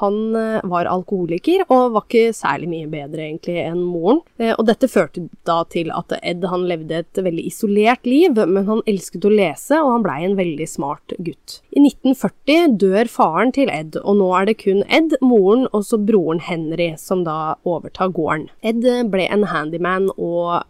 han 0.00 0.36
eh, 0.36 0.60
var 0.68 0.88
alkoholiker 0.90 1.64
og 1.66 1.94
var 1.94 2.06
ikke 2.06 2.34
særlig 2.36 2.68
mye 2.70 2.90
bedre 2.90 3.24
egentlig 3.26 3.56
enn 3.62 3.80
moren. 3.82 4.20
Eh, 4.38 4.52
og 4.54 4.66
dette 4.68 4.90
førte 4.90 5.26
da 5.48 5.60
til 5.72 5.90
at 5.94 6.14
Ed 6.20 6.44
han 6.50 6.66
levde 6.70 7.00
et 7.02 7.22
veldig 7.28 7.46
isolert 7.50 8.06
liv, 8.08 8.38
men 8.38 8.68
han 8.68 8.84
elsket 8.88 9.26
å 9.26 9.32
lese, 9.32 9.80
og 9.80 9.92
han 9.96 10.06
blei 10.06 10.18
en 10.26 10.36
veldig 10.38 10.68
smart 10.70 11.16
gutt. 11.16 11.60
I 11.74 11.82
1940 11.84 12.76
dør 12.82 13.10
faren 13.12 13.54
til 13.56 13.72
Ed, 13.72 13.98
og 14.04 14.20
nå 14.20 14.28
er 14.38 14.50
det 14.50 14.58
kun 14.62 14.84
Ed, 14.86 15.16
moren 15.24 15.66
og 15.72 15.86
så 15.88 15.98
broren 16.00 16.42
Henry 16.44 16.92
som 17.00 17.24
da 17.26 17.56
overtar 17.68 18.14
gården. 18.14 18.48
Ed 18.66 18.86
eh, 18.86 19.02
ble 19.08 19.26
en 19.32 19.48
handyman 19.50 20.12
og 20.16 20.62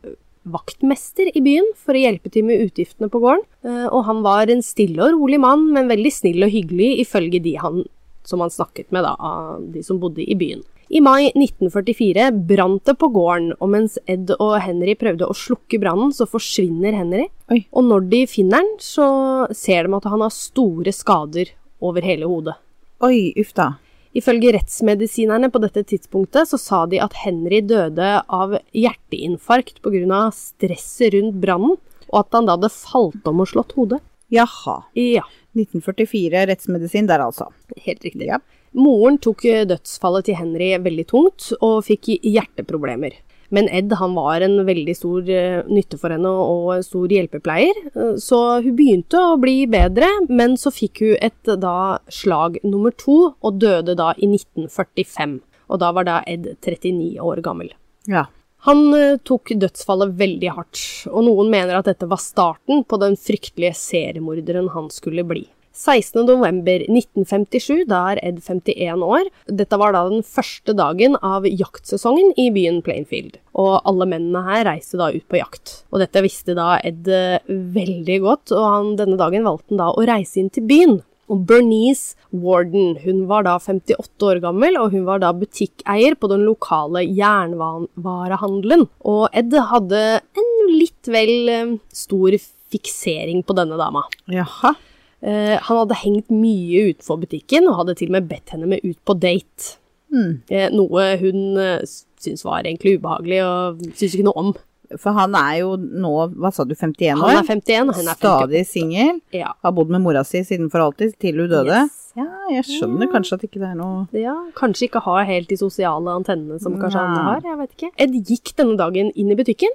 vaktmester 0.49 1.31
i 1.37 1.43
byen 1.45 1.67
for 1.77 1.97
å 1.97 2.03
hjelpe 2.03 2.33
til 2.33 2.47
med 2.49 2.63
utgiftene 2.65 3.11
på 3.13 3.21
gården, 3.23 3.45
eh, 3.69 3.87
og 3.87 4.05
han 4.09 4.23
var 4.25 4.51
en 4.51 4.65
stille 4.65 5.03
og 5.05 5.17
rolig 5.17 5.41
mann, 5.43 5.69
men 5.75 5.91
veldig 5.91 6.13
snill 6.15 6.47
og 6.47 6.55
hyggelig 6.55 6.95
ifølge 7.05 7.43
de 7.45 7.55
han, 7.61 7.85
som 8.29 8.45
han 8.45 8.53
snakket 8.53 8.93
med, 8.93 9.07
da, 9.07 9.15
av 9.17 9.65
de 9.73 9.83
som 9.85 10.01
bodde 10.03 10.25
i 10.25 10.37
byen. 10.39 10.63
I 10.89 11.03
mai 11.05 11.27
1944 11.35 12.31
brant 12.49 12.85
det 12.89 12.95
på 12.97 13.11
gården, 13.13 13.51
og 13.61 13.73
mens 13.75 13.99
Ed 14.09 14.31
og 14.39 14.55
Henry 14.65 14.95
prøvde 14.97 15.29
å 15.29 15.37
slukke 15.37 15.81
brannen, 15.83 16.15
så 16.17 16.25
forsvinner 16.29 16.97
Henry. 16.97 17.27
Oi. 17.53 17.67
Og 17.77 17.85
når 17.91 18.07
de 18.13 18.23
finner 18.31 18.63
han, 18.63 18.71
så 18.81 19.09
ser 19.53 19.85
de 19.85 19.99
at 19.99 20.09
han 20.09 20.25
har 20.25 20.33
store 20.33 20.95
skader 20.97 21.53
over 21.85 22.09
hele 22.09 22.31
hodet. 22.31 22.57
Oi, 23.05 23.35
uff 23.37 23.53
da. 23.57 23.75
Ifølge 24.17 24.55
rettsmedisinerne 24.57 25.51
på 25.53 25.61
dette 25.63 25.85
tidspunktet 25.87 26.49
så 26.49 26.59
sa 26.59 26.81
de 26.89 27.03
at 27.05 27.15
Henry 27.21 27.61
døde 27.61 28.15
av 28.25 28.57
hjerteinfarkt 28.73 29.83
pga. 29.85 30.23
stresset 30.33 31.13
rundt 31.15 31.37
brannen, 31.43 31.77
og 32.09 32.21
at 32.25 32.33
han 32.33 32.49
da 32.49 32.57
hadde 32.57 32.73
falt 32.73 33.29
om 33.29 33.45
og 33.45 33.53
slått 33.53 33.77
hodet. 33.77 34.01
Jaha. 34.33 34.81
Ja, 34.97 35.29
1944, 35.59 36.45
rettsmedisin 36.51 37.09
der 37.11 37.25
altså. 37.25 37.51
helt 37.85 38.05
riktig. 38.05 38.29
Ja. 38.31 38.41
Moren 38.77 39.19
tok 39.23 39.45
eh, 39.49 39.65
dødsfallet 39.69 40.29
til 40.29 40.39
Henry 40.39 40.75
veldig 40.85 41.07
tungt, 41.11 41.51
og 41.61 41.83
fikk 41.89 42.13
hjerteproblemer. 42.23 43.17
Men 43.55 43.69
Ed 43.73 43.95
han 43.97 44.13
var 44.17 44.45
en 44.45 44.59
veldig 44.69 44.95
stor 44.97 45.29
eh, 45.33 45.63
nytte 45.73 45.97
for 46.01 46.13
henne 46.13 46.29
og 46.29 46.75
en 46.77 46.85
stor 46.85 47.09
hjelpepleier, 47.13 47.83
eh, 47.95 48.15
så 48.21 48.41
hun 48.65 48.77
begynte 48.77 49.21
å 49.21 49.39
bli 49.41 49.63
bedre, 49.71 50.11
men 50.29 50.59
så 50.61 50.73
fikk 50.75 51.05
hun 51.05 51.17
et 51.25 51.55
da 51.63 51.99
slag 52.13 52.61
nummer 52.65 52.93
to, 52.93 53.35
og 53.41 53.61
døde 53.63 53.97
da 53.99 54.13
i 54.19 54.29
1945. 54.29 55.39
Og 55.69 55.81
da 55.81 55.93
var 55.97 56.09
da 56.09 56.19
Ed 56.29 56.51
39 56.65 57.17
år 57.25 57.41
gammel. 57.45 57.73
Ja. 58.09 58.27
Han 58.67 58.89
eh, 58.97 59.19
tok 59.23 59.53
dødsfallet 59.55 60.17
veldig 60.19 60.51
hardt, 60.57 60.81
og 61.13 61.29
noen 61.29 61.53
mener 61.53 61.79
at 61.79 61.87
dette 61.91 62.09
var 62.11 62.21
starten 62.23 62.83
på 62.89 62.99
den 62.99 63.15
fryktelige 63.21 63.77
seriemorderen 63.79 64.73
han 64.75 64.91
skulle 64.91 65.23
bli. 65.29 65.45
16.11.1957, 65.79 67.85
da 67.87 68.01
er 68.13 68.21
Ed 68.27 68.41
51 68.43 69.05
år. 69.07 69.29
Dette 69.61 69.79
var 69.79 69.95
da 69.95 70.01
den 70.11 70.25
første 70.27 70.75
dagen 70.75 71.15
av 71.23 71.47
jaktsesongen 71.47 72.33
i 72.41 72.49
byen 72.55 72.81
Plainfield. 72.83 73.39
Og 73.55 73.79
alle 73.87 74.09
mennene 74.11 74.43
her 74.49 74.67
reiste 74.73 74.99
da 74.99 75.13
ut 75.15 75.27
på 75.31 75.39
jakt. 75.39 75.85
Og 75.93 76.03
dette 76.03 76.25
visste 76.25 76.59
da 76.59 76.81
Ed 76.83 77.07
eh, 77.07 77.39
veldig 77.47 78.19
godt, 78.27 78.57
og 78.57 78.67
han, 78.67 78.97
denne 78.99 79.21
dagen 79.21 79.47
valgte 79.47 79.77
han 79.77 79.85
da 79.85 79.93
å 79.95 80.09
reise 80.11 80.43
inn 80.43 80.51
til 80.51 80.67
byen. 80.67 80.99
Og 81.29 81.45
Bernice 81.49 82.17
Warden 82.33 82.99
hun 83.05 83.25
var 83.29 83.45
da 83.47 83.57
58 83.61 84.27
år 84.29 84.41
gammel, 84.45 84.79
og 84.81 84.93
hun 84.97 85.07
var 85.09 85.23
da 85.23 85.33
butikkeier 85.37 86.17
på 86.19 86.31
den 86.33 86.45
lokale 86.49 87.05
jernvarehandelen. 87.05 88.87
Og 89.09 89.29
Ed 89.37 89.57
hadde 89.73 90.05
en 90.21 90.55
litt 90.73 91.11
vel 91.13 91.53
eh, 91.53 91.75
stor 91.95 92.37
fiksering 92.73 93.45
på 93.45 93.57
denne 93.57 93.79
dama. 93.81 94.05
Jaha. 94.33 94.75
Eh, 95.21 95.57
han 95.59 95.81
hadde 95.83 96.01
hengt 96.05 96.31
mye 96.31 96.89
utenfor 96.93 97.21
butikken, 97.25 97.69
og 97.69 97.83
hadde 97.83 97.99
til 97.99 98.13
og 98.13 98.19
med 98.19 98.31
bedt 98.31 98.55
henne 98.55 98.71
med 98.71 98.85
ut 98.87 98.99
på 99.05 99.17
date. 99.19 99.77
Mm. 100.15 100.41
Eh, 100.49 100.69
noe 100.73 101.09
hun 101.21 101.59
uh, 101.61 101.85
syntes 101.85 102.45
var 102.47 102.63
egentlig 102.63 102.97
ubehagelig, 102.99 103.43
og 103.45 103.83
syntes 103.91 104.15
ikke 104.15 104.29
noe 104.31 104.45
om. 104.47 104.53
For 104.97 105.13
han 105.13 105.35
er 105.37 105.59
jo 105.61 105.75
nå, 105.77 106.13
hva 106.41 106.51
sa 106.55 106.65
du, 106.65 106.73
51 106.73 107.21
år? 107.21 107.29
Han 107.29 107.41
er 107.43 107.49
51, 107.49 107.91
og 107.93 107.99
hun 107.99 108.07
er 108.07 108.17
58. 108.17 108.21
Stadig 108.23 108.63
singel. 108.71 109.19
Ja. 109.37 109.53
Har 109.65 109.75
bodd 109.77 109.93
med 109.93 110.01
mora 110.01 110.23
si 110.25 110.41
siden 110.49 110.71
for 110.73 110.87
alltid, 110.87 111.13
til 111.21 111.43
hun 111.43 111.51
døde. 111.53 111.83
Yes. 111.85 112.09
Ja, 112.19 112.27
jeg 112.51 112.65
skjønner 112.67 113.11
kanskje 113.13 113.37
at 113.37 113.45
ikke 113.47 113.61
det 113.61 113.69
er 113.69 113.77
noe 113.79 114.07
ja, 114.17 114.33
kanskje 114.59 114.89
ikke 114.89 115.03
har 115.05 115.27
helt 115.29 115.51
de 115.53 115.59
sosiale 115.61 116.15
antennene 116.19 116.57
som 116.63 116.75
kanskje 116.81 116.99
Nei. 116.99 117.11
andre 117.11 117.25
har, 117.29 117.43
jeg 117.45 117.59
vet 117.61 117.75
ikke. 117.77 117.91
Ed 118.05 118.17
gikk 118.31 118.55
denne 118.59 118.79
dagen 118.81 119.13
inn 119.13 119.31
i 119.31 119.37
butikken, 119.39 119.75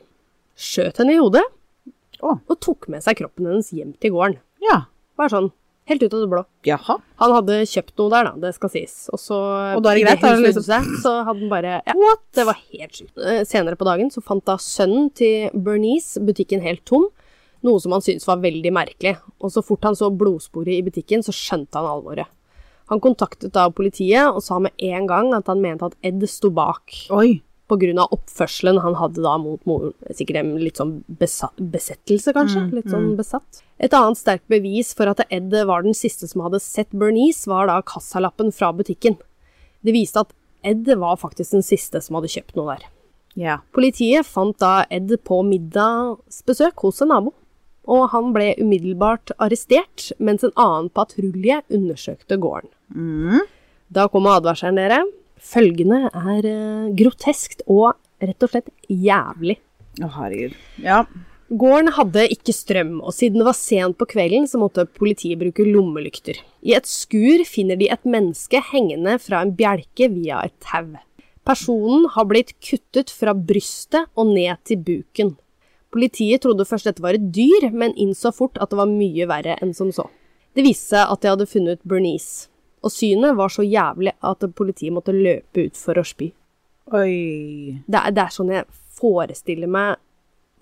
skjøt 0.59 0.99
henne 0.99 1.15
i 1.15 1.21
hodet, 1.21 1.43
oh. 2.19 2.41
og 2.41 2.57
tok 2.63 2.89
med 2.91 3.05
seg 3.05 3.21
kroppen 3.21 3.47
hennes 3.47 3.69
hjem 3.71 3.93
til 4.01 4.15
gården. 4.15 4.41
Ja. 4.65 4.81
Bare 5.19 5.31
sånn, 5.31 5.51
helt 5.89 6.03
ut 6.03 6.13
av 6.13 6.21
det 6.23 6.29
blå. 6.31 6.43
Jaha. 6.67 6.95
Han 7.21 7.33
hadde 7.37 7.57
kjøpt 7.69 7.97
noe 7.99 8.11
der, 8.13 8.29
da, 8.29 8.33
det 8.45 8.53
skal 8.55 8.71
sies. 8.73 8.93
Og 9.13 9.19
så 9.21 9.39
Og 9.77 9.81
da 9.83 9.91
er 9.91 9.99
det 9.99 10.05
greit, 10.05 10.21
da, 10.23 10.33
hun 10.35 10.45
liksom. 10.45 10.65
seg, 10.67 10.87
så 11.03 11.15
hadde 11.27 11.43
han 11.43 11.51
bare 11.51 11.73
Ja, 11.87 12.13
det 12.39 12.45
var 12.47 12.59
helt 12.71 12.99
sjukt. 12.99 13.17
Eh, 13.19 13.41
Senere 13.49 13.79
på 13.79 13.87
dagen 13.87 14.11
så 14.13 14.23
fant 14.23 14.45
da 14.47 14.55
sønnen 14.61 15.09
til 15.17 15.49
Bernice 15.53 16.21
butikken 16.23 16.63
helt 16.63 16.85
tom, 16.89 17.09
noe 17.63 17.79
som 17.79 17.95
han 17.95 18.03
syntes 18.03 18.27
var 18.27 18.41
veldig 18.43 18.71
merkelig. 18.75 19.17
Og 19.39 19.51
så 19.53 19.63
fort 19.63 19.83
han 19.87 19.95
så 19.99 20.11
blodsporet 20.11 20.75
i 20.77 20.83
butikken, 20.85 21.23
så 21.23 21.35
skjønte 21.35 21.79
han 21.79 21.87
alvoret. 21.87 22.27
Han 22.91 22.99
kontaktet 22.99 23.53
da 23.55 23.69
politiet 23.71 24.27
og 24.27 24.43
sa 24.43 24.57
med 24.59 24.75
en 24.83 25.07
gang 25.07 25.31
at 25.35 25.47
han 25.47 25.61
mente 25.63 25.87
at 25.87 25.95
Ed 26.03 26.23
sto 26.27 26.51
bak 26.53 26.91
Oi. 27.15 27.39
Av 27.99 28.11
oppførselen 28.11 28.79
han 28.83 28.95
hadde 28.95 29.23
da 29.23 29.37
mot 29.37 29.61
moren. 29.65 29.93
Sikkert 30.11 30.39
en 30.41 30.55
litt 30.61 30.77
sånn 30.77 31.03
besa 31.07 31.49
besettelse, 31.57 32.33
kanskje. 32.33 32.67
litt 32.71 32.89
sånn 32.89 33.15
besatt. 33.17 33.61
Et 33.79 33.93
annet 33.93 34.17
sterkt 34.17 34.47
bevis 34.47 34.93
for 34.93 35.07
at 35.07 35.23
Ed 35.29 35.51
var 35.65 35.83
den 35.83 35.93
siste 35.93 36.27
som 36.27 36.41
hadde 36.45 36.59
sett 36.59 36.91
Bernice, 36.91 37.47
var 37.49 37.67
da 37.67 37.81
kassalappen 37.81 38.51
fra 38.51 38.71
butikken. 38.73 39.17
Det 39.83 39.91
viste 39.91 40.19
at 40.19 40.33
Ed 40.63 40.87
var 40.97 41.17
faktisk 41.17 41.51
den 41.51 41.63
siste 41.63 42.01
som 42.01 42.15
hadde 42.15 42.31
kjøpt 42.31 42.55
noe 42.55 42.75
der. 42.77 42.85
Ja. 43.35 43.57
Politiet 43.73 44.25
fant 44.29 44.59
da 44.61 44.85
Ed 44.93 45.11
på 45.25 45.41
middagsbesøk 45.47 46.85
hos 46.85 47.01
en 47.01 47.09
nabo, 47.09 47.33
og 47.89 48.05
han 48.13 48.31
ble 48.31 48.53
umiddelbart 48.61 49.33
arrestert, 49.43 50.11
mens 50.19 50.43
en 50.45 50.53
annen 50.55 50.89
patrulje 50.93 51.61
undersøkte 51.73 52.37
gården. 52.39 52.69
Da 53.93 54.07
kom 54.07 54.29
advarselen, 54.29 54.79
dere. 54.79 55.01
Følgende 55.43 56.07
er 56.07 56.47
eh, 56.47 56.89
groteskt 56.97 57.65
og 57.67 57.93
rett 58.23 58.45
og 58.45 58.53
slett 58.53 58.71
jævlig. 58.87 59.59
Å, 60.01 60.09
herregud. 60.15 60.57
Ja. 60.81 61.03
Gården 61.53 61.91
hadde 61.93 62.23
ikke 62.33 62.53
strøm, 62.55 62.95
og 63.03 63.13
siden 63.13 63.41
det 63.41 63.45
var 63.45 63.57
sent 63.57 63.97
på 63.99 64.07
kvelden, 64.09 64.47
så 64.49 64.57
måtte 64.61 64.87
politiet 64.89 65.37
bruke 65.41 65.65
lommelykter. 65.67 66.39
I 66.65 66.73
et 66.79 66.87
skur 66.89 67.43
finner 67.45 67.77
de 67.77 67.91
et 67.93 68.07
menneske 68.09 68.61
hengende 68.71 69.19
fra 69.21 69.43
en 69.43 69.51
bjelke 69.53 70.07
via 70.15 70.39
et 70.47 70.55
tau. 70.63 70.95
Personen 71.45 72.07
har 72.15 72.25
blitt 72.29 72.55
kuttet 72.63 73.11
fra 73.11 73.35
brystet 73.35 74.07
og 74.15 74.31
ned 74.31 74.63
til 74.65 74.79
buken. 74.81 75.33
Politiet 75.93 76.41
trodde 76.41 76.65
først 76.65 76.87
dette 76.89 77.03
var 77.03 77.19
et 77.19 77.29
dyr, 77.35 77.67
men 77.75 77.93
innså 77.99 78.31
fort 78.33 78.57
at 78.57 78.71
det 78.71 78.79
var 78.79 78.89
mye 78.89 79.27
verre 79.29 79.59
enn 79.61 79.75
som 79.77 79.91
så. 79.93 80.07
Det 80.55 80.65
viste 80.65 80.95
seg 80.95 81.11
at 81.11 81.21
de 81.21 81.33
hadde 81.33 81.49
funnet 81.49 81.83
Bernice, 81.85 82.47
og 82.83 82.91
synet 82.91 83.35
var 83.39 83.51
så 83.53 83.63
jævlig 83.65 84.13
at 84.19 84.43
politiet 84.55 84.93
måtte 84.95 85.15
løpe 85.15 85.67
ut 85.69 85.79
for 85.79 85.99
å 85.99 86.03
spy. 86.07 86.31
Oi. 86.93 87.79
Det 87.87 87.99
er, 87.99 88.11
det 88.11 88.25
er 88.25 88.33
sånn 88.35 88.51
jeg 88.51 88.65
forestiller 88.99 89.71
meg 89.71 89.95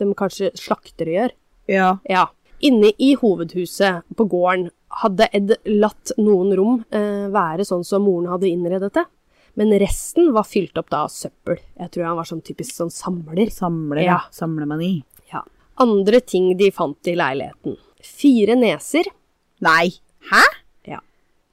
de 0.02 0.08
kanskje 0.18 0.52
slaktere 0.58 1.16
gjør. 1.16 1.34
Ja. 1.70 1.90
Ja. 2.10 2.28
Inne 2.66 2.92
i 3.02 3.14
hovedhuset 3.18 4.06
på 4.18 4.26
gården 4.30 4.70
hadde 5.02 5.28
Ed 5.34 5.56
latt 5.66 6.12
noen 6.22 6.54
rom 6.58 6.80
eh, 6.94 7.26
være 7.34 7.66
sånn 7.66 7.86
som 7.88 8.04
moren 8.06 8.30
hadde 8.30 8.50
innredet 8.52 8.92
det, 8.98 9.06
men 9.60 9.74
resten 9.82 10.30
var 10.36 10.46
fylt 10.48 10.78
opp 10.80 10.90
da 10.94 11.04
av 11.08 11.12
søppel. 11.14 11.58
Jeg 11.80 11.92
tror 11.94 12.08
han 12.10 12.20
var 12.20 12.28
sånn 12.30 12.44
typisk 12.46 12.76
sånn 12.78 12.94
samler. 12.94 13.50
Samler, 13.54 14.04
Ja. 14.06 14.20
Samlemani. 14.36 15.02
Ja. 15.34 15.42
Andre 15.82 16.22
ting 16.22 16.52
de 16.58 16.70
fant 16.76 17.10
i 17.10 17.16
leiligheten. 17.18 17.78
Fire 18.06 18.56
neser. 18.60 19.10
Nei. 19.62 19.90
Hæ? 20.32 20.44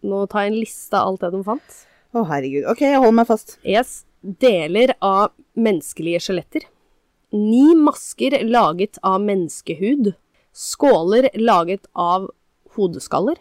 Nå 0.07 0.25
tar 0.31 0.47
jeg 0.47 0.53
en 0.53 0.61
liste 0.61 0.99
av 0.99 1.13
alt 1.13 1.25
det 1.25 1.33
de 1.35 1.43
fant. 1.47 1.79
Å, 2.15 2.25
herregud. 2.31 2.65
Ok, 2.71 2.85
jeg 2.87 3.01
holder 3.01 3.19
meg 3.21 3.29
fast. 3.29 3.59
Yes. 3.67 4.03
Deler 4.23 4.95
av 5.05 5.33
menneskelige 5.59 6.23
skjeletter. 6.25 6.65
Ni 7.35 7.75
masker 7.77 8.39
laget 8.49 9.01
av 9.05 9.21
menneskehud. 9.25 10.13
Skåler 10.57 11.29
laget 11.37 11.87
av 11.93 12.31
hodeskaller. 12.79 13.37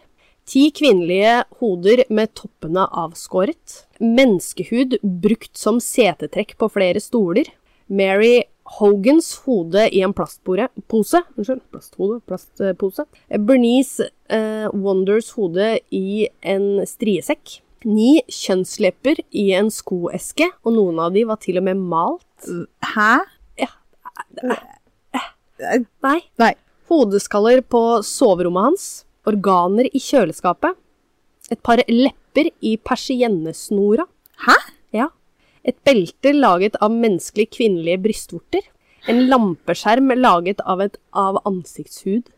Ti 0.48 0.68
kvinnelige 0.72 1.42
hoder 1.60 2.04
med 2.08 2.32
toppene 2.38 2.86
avskåret. 2.88 3.82
Menneskehud 4.00 4.98
brukt 5.02 5.56
som 5.60 5.80
setetrekk 5.82 6.56
på 6.60 6.70
flere 6.72 7.02
stoler. 7.04 7.50
Mary 7.88 8.42
Hogans 8.76 9.30
hode 9.46 9.86
i 9.94 10.02
en 10.04 10.12
plastpose. 10.16 10.68
Pose, 10.90 11.22
unnskyld, 11.36 11.62
plasthode, 11.72 12.20
plastpose. 12.28 13.06
Bernice 13.48 14.10
eh, 14.28 14.68
Wonders 14.74 15.32
hode 15.38 15.78
i 15.94 16.28
en 16.42 16.84
striesekk. 16.86 17.58
Ni 17.88 18.18
kjønnslepper 18.26 19.22
i 19.38 19.48
en 19.56 19.70
skoeske, 19.72 20.50
og 20.66 20.74
noen 20.74 20.98
av 21.00 21.14
de 21.14 21.24
var 21.28 21.38
til 21.42 21.60
og 21.60 21.68
med 21.68 21.80
malt. 21.80 22.48
Hæ? 22.92 23.12
Ja. 23.60 23.70
Nei. 26.02 26.18
Nei. 26.42 26.54
Hodeskaller 26.88 27.62
på 27.62 27.82
soverommet 28.06 28.70
hans. 28.70 28.88
Organer 29.28 29.88
i 29.92 30.00
kjøleskapet. 30.02 30.76
Et 31.52 31.60
par 31.64 31.80
lepper 31.88 32.50
i 32.60 32.76
persiennesnora. 32.76 34.04
Hæ? 34.44 34.56
Ja. 34.96 35.08
Et 35.68 35.76
belte 35.84 36.32
laget 36.32 36.78
av 36.84 36.94
menneskelige 36.94 37.52
kvinnelige 37.58 38.00
brystvorter. 38.06 38.64
En 39.08 39.22
lampeskjerm 39.28 40.10
laget 40.16 40.62
av, 40.64 40.82
et, 40.84 40.96
av 41.12 41.40
ansiktshud. 41.48 42.32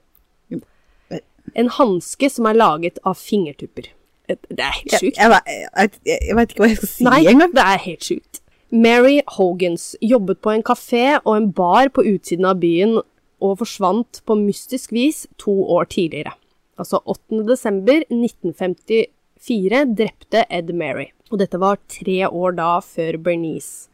En 1.59 1.71
hanske 1.79 2.31
som 2.31 2.47
er 2.51 2.59
laget 2.59 3.01
av 3.07 3.19
fingertupper. 3.19 3.91
Det 4.31 4.63
er 4.63 4.77
helt 4.77 4.95
sjukt. 4.95 5.17
jeg, 5.19 5.41
jeg, 5.47 5.91
jeg, 6.07 6.19
jeg 6.29 6.37
vet 6.39 6.53
ikke 6.53 6.63
hva 6.63 6.69
jeg 6.71 6.79
skal 6.79 6.91
si 6.93 7.07
Nei, 7.07 7.21
engang. 7.33 7.55
det 7.57 7.65
er 7.67 7.81
helt 7.87 8.07
sjukt. 8.07 8.43
Mary 8.71 9.17
Hogans 9.35 9.97
jobbet 10.01 10.39
på 10.45 10.53
en 10.55 10.63
kafé 10.63 11.07
og 11.25 11.33
en 11.35 11.49
bar 11.51 11.91
på 11.91 12.05
utsiden 12.07 12.47
av 12.47 12.61
byen 12.63 13.01
og 13.41 13.57
forsvant 13.59 14.21
på 14.29 14.37
mystisk 14.39 14.93
vis 14.95 15.25
to 15.43 15.55
år 15.75 15.89
tidligere. 15.91 16.37
Altså 16.79 17.01
8. 17.03 17.43
desember 17.49 18.05
1954 18.07 19.83
drepte 19.99 20.45
Ed 20.47 20.71
Mary. 20.77 21.11
Og 21.31 21.39
dette 21.39 21.59
var 21.63 21.79
tre 21.91 22.25
år 22.27 22.57
da 22.59 22.73
før 22.83 23.19
Bernice. 23.23 23.89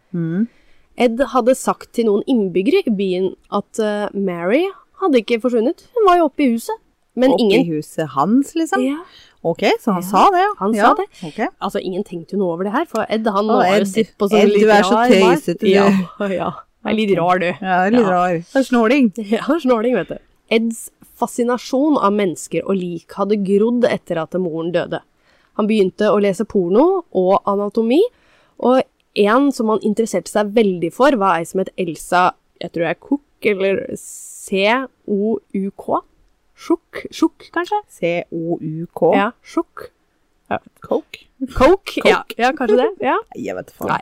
Ed 0.96 1.20
hadde 1.35 1.55
sagt 1.59 1.90
til 1.96 2.09
noen 2.09 2.25
innbyggere 2.31 2.87
i 2.88 2.92
byen 2.96 3.31
at 3.53 3.81
uh, 3.83 4.09
Mary 4.16 4.64
hadde 5.03 5.20
ikke 5.20 5.42
forsvunnet. 5.42 5.85
Hun 5.92 6.07
var 6.09 6.20
jo 6.22 6.29
oppe 6.31 6.46
i 6.46 6.53
huset. 6.55 6.79
Men 7.16 7.33
oppe 7.33 7.44
ingen 7.46 7.64
i 7.64 7.68
huset 7.75 8.12
hans, 8.12 8.55
liksom? 8.57 8.83
Ja. 8.85 8.99
Ok, 9.46 9.62
så 9.81 9.92
han 9.96 10.03
Ja, 10.03 10.09
sa 10.09 10.22
det, 10.33 10.40
ja. 10.42 10.53
han 10.59 10.75
ja. 10.77 10.88
sa 10.88 10.94
det. 10.99 11.07
Okay. 11.29 11.49
Altså, 11.61 11.81
ingen 11.81 12.05
tenkte 12.05 12.37
jo 12.37 12.40
noe 12.42 12.57
over 12.57 12.66
det 12.68 12.72
her, 12.75 12.85
for 12.90 13.05
Ed 13.09 13.29
han 13.29 13.49
Å, 13.53 13.59
var 13.61 13.68
jo 13.70 13.77
Ed, 13.85 13.88
sett 13.92 14.11
på 14.20 14.29
som 14.29 14.40
Ed, 14.40 14.51
litt 14.53 14.64
du 14.66 14.72
er 14.72 14.85
så 14.88 15.03
tøysete, 15.09 15.61
du. 15.62 15.68
Ja, 15.70 15.87
ja. 16.40 16.51
Jeg 16.87 16.92
er 16.92 16.96
litt 16.99 17.12
rar, 17.18 17.40
du. 17.42 17.46
Ja, 17.51 17.77
er 17.87 17.94
litt 17.94 18.09
rar. 18.09 18.37
Det 18.40 18.61
er 18.62 18.66
snåling. 18.68 19.12
Ja, 19.37 19.44
snåling, 19.62 19.96
vet 20.01 20.12
du. 20.12 20.18
Eds 20.57 20.83
fascinasjon 21.16 21.96
av 21.99 22.12
mennesker 22.16 22.64
og 22.68 22.77
lik 22.77 23.16
hadde 23.16 23.38
grodd 23.44 23.87
etter 23.88 24.20
at 24.22 24.37
moren 24.40 24.72
døde. 24.75 25.01
Han 25.57 25.69
begynte 25.69 26.11
å 26.12 26.19
lese 26.21 26.45
porno 26.49 27.05
og 27.16 27.38
anatomi, 27.49 28.01
og 28.61 28.83
en 29.16 29.51
som 29.53 29.71
han 29.73 29.81
interesserte 29.87 30.29
seg 30.33 30.51
veldig 30.57 30.90
for, 30.92 31.16
var 31.16 31.38
ei 31.40 31.47
som 31.49 31.62
het 31.62 31.71
Elsa, 31.81 32.31
jeg 32.61 32.73
tror 32.73 32.85
det 32.85 32.90
er 32.90 33.01
Cook, 33.01 33.23
eller 33.47 33.81
C-O-U-K. 33.97 36.01
Sjukk, 36.57 37.03
sjukk, 37.12 37.49
kanskje? 37.53 37.81
C-O-U-K. 37.99 39.11
Ja, 39.16 39.31
sjukk. 39.45 39.90
Coke? 40.81 41.25
Coke? 41.53 42.01
Ja, 42.07 42.23
ja, 42.38 42.53
kanskje 42.57 42.79
det. 42.81 42.90
Ja. 43.05 43.16
Jeg 43.37 43.57
vet 43.59 43.73
faen. 43.77 44.01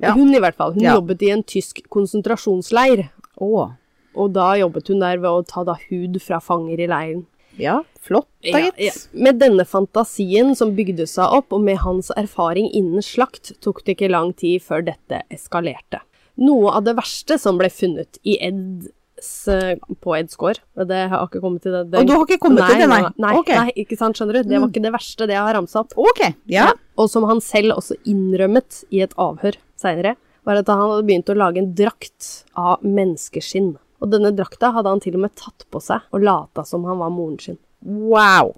Ja. 0.00 0.14
Hun 0.16 0.32
i 0.34 0.40
hvert 0.42 0.56
fall. 0.58 0.72
Hun 0.76 0.82
Ja. 0.86 0.94
jobbet 0.96 1.22
i 1.22 1.30
en 1.34 1.42
tysk 1.42 1.82
konsentrasjonsleir. 1.92 3.08
Oh. 3.36 3.72
Og 4.14 4.32
da 4.32 4.54
jobbet 4.56 4.88
hun 4.88 5.00
der 5.00 5.18
ved 5.18 5.30
å 5.30 5.44
ta 5.46 5.64
da 5.64 5.74
hud 5.88 6.20
fra 6.22 6.38
fanger 6.40 6.78
i 6.80 6.86
leiren. 6.86 7.26
Ja, 7.60 7.82
flott 8.02 8.28
da, 8.42 8.60
gitt. 8.60 8.80
ja. 8.82 8.92
Med 9.12 9.38
denne 9.40 9.64
fantasien 9.68 10.54
som 10.58 10.74
bygde 10.76 11.06
seg 11.10 11.36
opp, 11.38 11.54
og 11.54 11.62
med 11.64 11.80
hans 11.84 12.10
erfaring 12.18 12.68
innen 12.72 13.04
slakt, 13.04 13.54
tok 13.64 13.84
det 13.84 13.96
ikke 13.96 14.10
lang 14.12 14.34
tid 14.36 14.64
før 14.64 14.84
dette 14.90 15.22
eskalerte. 15.32 16.02
Noe 16.40 16.74
av 16.74 16.84
det 16.86 16.96
verste 16.98 17.38
som 17.38 17.60
ble 17.60 17.70
funnet 17.70 18.18
i 18.26 18.36
Eds 18.42 19.34
eh, 19.52 19.76
på 20.02 20.16
Eds 20.18 20.34
gård, 20.40 20.58
det 20.90 21.04
har 21.12 21.28
ikke 21.28 21.42
kommet 21.44 21.62
til 21.62 21.76
det. 21.76 21.84
det 21.92 22.02
Og 22.02 22.10
du 22.10 22.14
har 22.16 22.26
ikke 22.26 22.40
kommet 22.42 22.66
til 22.66 22.82
det, 22.82 22.90
nei? 22.90 23.04
Nei, 23.22 23.36
okay. 23.38 23.60
nei, 23.60 23.76
ikke 23.84 23.98
sant, 24.00 24.18
skjønner 24.18 24.40
du. 24.40 24.50
Det 24.50 24.58
var 24.58 24.72
ikke 24.72 24.84
det 24.88 24.94
verste, 24.96 25.30
det 25.30 25.38
jeg 25.38 25.46
har 25.46 25.56
ramsa 25.60 25.84
opp. 25.84 25.94
Ok, 26.00 26.26
ja. 26.50 26.72
Og 26.98 27.10
som 27.12 27.28
han 27.30 27.42
selv 27.44 27.78
også 27.78 27.96
innrømmet 28.10 28.82
i 28.90 29.04
et 29.06 29.14
avhør 29.20 29.60
seinere, 29.80 30.16
var 30.44 30.60
at 30.60 30.68
han 30.68 30.82
hadde 30.82 31.06
begynt 31.08 31.30
å 31.32 31.38
lage 31.38 31.62
en 31.62 31.72
drakt 31.76 32.30
av 32.58 32.82
menneskeskinn. 32.84 33.74
Og 34.04 34.10
denne 34.12 34.34
drakta 34.36 34.70
hadde 34.76 34.90
han 34.92 35.00
til 35.00 35.16
og 35.16 35.24
med 35.24 35.32
tatt 35.40 35.64
på 35.72 35.80
seg 35.80 36.04
og 36.12 36.24
lata 36.26 36.64
som 36.68 36.84
han 36.88 37.00
var 37.00 37.12
moren 37.14 37.38
sin. 37.40 37.56
Wow. 37.84 38.52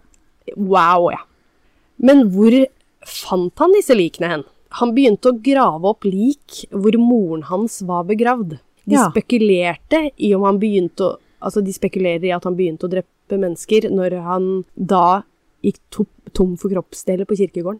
Wow, 0.58 1.08
ja. 1.14 1.22
Men 2.02 2.26
hvor 2.34 2.54
fant 3.06 3.62
han 3.62 3.74
disse 3.76 3.94
likene 3.96 4.32
hen? 4.32 4.44
Han 4.80 4.92
begynte 4.96 5.30
å 5.30 5.38
grave 5.40 5.86
opp 5.94 6.04
lik 6.04 6.64
hvor 6.74 6.98
moren 7.00 7.46
hans 7.48 7.78
var 7.86 8.04
begravd. 8.08 8.58
De 8.86 8.94
Ja. 8.98 9.08
spekulerte 9.10 10.10
i 10.18 10.34
om 10.34 10.42
han 10.46 10.58
begynte 10.62 11.12
å 11.12 11.16
Altså, 11.46 11.60
de 11.62 11.70
spekulerer 11.70 12.24
i 12.24 12.30
at 12.32 12.42
han 12.48 12.56
begynte 12.56 12.86
å 12.88 12.90
drepe 12.90 13.36
mennesker 13.38 13.90
når 13.92 14.14
han 14.24 14.64
da 14.74 15.22
gikk 15.62 15.76
to 15.92 16.06
tom 16.32 16.56
for 16.56 16.72
kroppsdeler 16.72 17.28
på 17.28 17.36
kirkegården. 17.36 17.78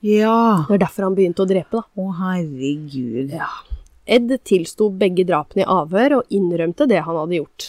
Ja. 0.00 0.64
Det 0.66 0.74
er 0.78 0.82
derfor 0.86 1.04
han 1.04 1.14
begynte 1.14 1.44
å 1.44 1.46
drepe, 1.46 1.76
da. 1.76 1.82
Å, 2.02 2.06
herregud. 2.18 3.30
Ja. 3.36 3.50
Ed 4.06 4.30
tilsto 4.46 4.88
begge 4.94 5.24
drapene 5.26 5.64
i 5.64 5.68
avhør 5.70 6.20
og 6.20 6.32
innrømte 6.34 6.86
det 6.90 7.02
han 7.06 7.18
hadde 7.18 7.40
gjort. 7.40 7.68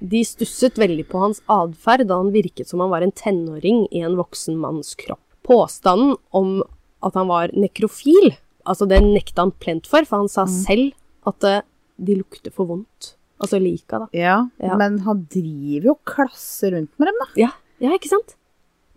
De 0.00 0.20
stusset 0.24 0.78
veldig 0.78 1.04
på 1.10 1.20
hans 1.20 1.40
atferd 1.50 2.06
da 2.08 2.20
han 2.20 2.32
virket 2.32 2.70
som 2.70 2.80
han 2.84 2.92
var 2.92 3.02
en 3.04 3.12
tenåring 3.12 3.84
i 3.92 4.00
en 4.06 4.16
voksen 4.18 4.56
manns 4.60 4.94
kropp. 4.98 5.20
Påstanden 5.48 6.16
om 6.36 6.62
at 7.04 7.14
han 7.18 7.28
var 7.30 7.52
nekrofil, 7.56 8.32
altså 8.68 8.86
det 8.88 9.00
nekta 9.04 9.44
han 9.46 9.52
plent 9.60 9.86
for, 9.90 10.06
for 10.08 10.22
han 10.24 10.30
sa 10.32 10.46
selv 10.50 10.92
at 11.28 11.44
eh, 11.46 11.60
de 11.98 12.18
lukter 12.20 12.54
for 12.54 12.68
vondt. 12.70 13.14
Altså 13.42 13.60
lika, 13.62 14.00
da. 14.02 14.08
Ja, 14.16 14.36
Ja. 14.62 14.74
men 14.78 15.00
han 15.06 15.26
driver 15.30 15.90
jo 15.90 15.94
og 15.94 16.04
klasser 16.10 16.72
rundt 16.74 16.90
med 16.98 17.10
dem, 17.10 17.20
da. 17.22 17.28
Ja, 17.38 17.50
ja, 17.82 17.92
ikke 17.94 18.10
sant? 18.10 18.34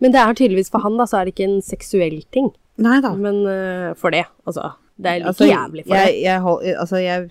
Men 0.02 0.10
det 0.14 0.18
er 0.22 0.34
tydeligvis 0.34 0.70
for 0.72 0.82
han, 0.82 0.96
da, 0.98 1.06
så 1.06 1.20
er 1.20 1.26
det 1.28 1.34
ikke 1.36 1.46
en 1.46 1.60
seksuell 1.62 2.22
ting. 2.34 2.48
Nei 2.82 2.98
da. 3.04 3.12
Men 3.14 3.42
uh, 3.46 3.92
for 3.98 4.10
det, 4.14 4.24
altså. 4.48 4.72
Det 4.98 5.08
er 5.10 5.18
like 5.22 5.28
Altså, 5.32 5.48
jævlig 5.48 5.84
for 5.86 5.94
deg. 5.96 6.06
jeg, 6.12 6.22
jeg, 6.22 6.40
hold- 6.44 6.66
altså, 6.82 6.96
jeg, 7.02 7.30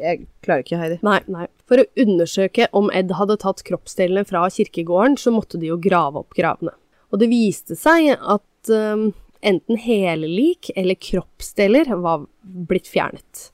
jeg 0.00 0.26
klarer 0.44 0.64
ikke, 0.64 0.78
Heidi. 0.80 0.98
Nei, 1.06 1.18
nei. 1.32 1.46
For 1.68 1.82
å 1.82 1.86
undersøke 2.02 2.68
om 2.76 2.90
Ed 2.94 3.12
hadde 3.18 3.36
tatt 3.42 3.62
kroppsdelene 3.66 4.24
fra 4.28 4.44
kirkegården, 4.52 5.16
så 5.20 5.32
måtte 5.34 5.58
de 5.60 5.70
jo 5.72 5.78
grave 5.82 6.20
opp 6.22 6.36
gravene. 6.38 6.74
Og 7.12 7.20
det 7.22 7.28
viste 7.30 7.76
seg 7.78 8.12
at 8.18 8.70
um, 8.72 9.08
enten 9.46 9.78
hele 9.82 10.28
lik 10.30 10.70
eller 10.76 10.98
kroppsdeler 10.98 11.90
var 12.02 12.26
blitt 12.42 12.90
fjernet. 12.90 13.48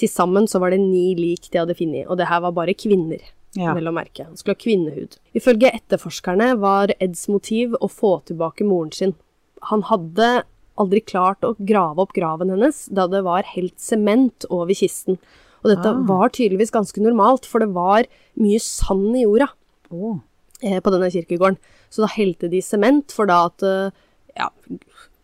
Til 0.00 0.08
sammen 0.10 0.46
så 0.48 0.60
var 0.62 0.72
det 0.72 0.80
ni 0.82 1.10
lik 1.18 1.50
de 1.52 1.60
hadde 1.60 1.76
funnet, 1.78 2.06
og 2.08 2.16
det 2.20 2.28
her 2.30 2.40
var 2.46 2.54
bare 2.56 2.74
kvinner. 2.78 3.20
Ja. 3.58 3.72
Vel 3.74 3.90
å 3.90 3.92
merke. 3.94 4.22
Han 4.28 4.36
skulle 4.38 4.54
ha 4.54 4.62
kvinnehud. 4.62 5.16
Ifølge 5.34 5.72
etterforskerne 5.74 6.52
var 6.62 6.92
Eds 7.02 7.24
motiv 7.32 7.72
å 7.82 7.88
få 7.90 8.20
tilbake 8.28 8.62
moren 8.68 8.92
sin. 8.94 9.16
Han 9.72 9.82
hadde 9.88 10.28
aldri 10.80 11.02
klart 11.04 11.44
å 11.46 11.52
grave 11.58 12.02
opp 12.02 12.14
graven 12.16 12.50
hennes, 12.54 12.86
da 12.88 13.06
det 13.10 13.22
var 13.26 13.46
helt 13.54 13.76
sement 13.80 14.46
over 14.50 14.74
kisten. 14.74 15.18
Og 15.60 15.74
dette 15.74 15.90
Ah. 15.92 16.00
var 16.08 16.30
tydeligvis 16.32 16.72
ganske 16.72 17.02
normalt, 17.04 17.44
for 17.44 17.60
det 17.60 17.68
var 17.74 18.06
mye 18.40 18.58
sand 18.64 19.12
i 19.16 19.26
jorda 19.26 19.50
oh. 19.92 20.18
eh, 20.62 20.80
på 20.80 20.90
denne 20.94 21.10
kirkegården. 21.12 21.58
Så 21.92 22.00
da 22.06 22.08
helte 22.14 22.48
de 22.48 22.62
sement 22.64 23.12
for 23.12 23.26
da 23.28 23.42
at, 23.50 23.62
eh, 23.62 23.90
ja, 24.38 24.48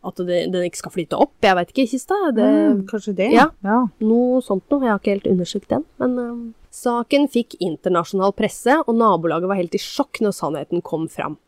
at 0.05 0.21
det, 0.21 0.43
den 0.53 0.67
ikke 0.69 0.83
skal 0.83 0.93
flyte 0.95 1.17
opp. 1.19 1.33
Jeg 1.43 1.57
veit 1.57 1.73
ikke, 1.73 1.87
kista. 1.91 2.19
Det, 2.37 2.45
Mm, 2.45 2.85
kanskje 2.91 3.15
det? 3.17 3.31
ja. 3.33 3.49
ja. 3.65 3.79
noe 4.05 4.43
sånt 4.45 4.69
noe. 4.71 4.85
Jeg 4.85 4.93
har 4.93 5.01
ikke 5.01 5.15
helt 5.17 5.31
undersøkt 5.33 5.69
den. 5.73 5.85
Men 5.99 6.19
uh, 6.21 6.53
saken 6.71 7.27
fikk 7.33 7.57
internasjonal 7.59 8.35
presse, 8.37 8.77
og 8.87 8.95
nabolaget 8.95 9.49
var 9.49 9.57
helt 9.59 9.75
i 9.75 9.81
sjokk 9.83 10.21
når 10.21 10.37
sannheten 10.37 10.85
kom 10.85 11.09
fram. 11.09 11.39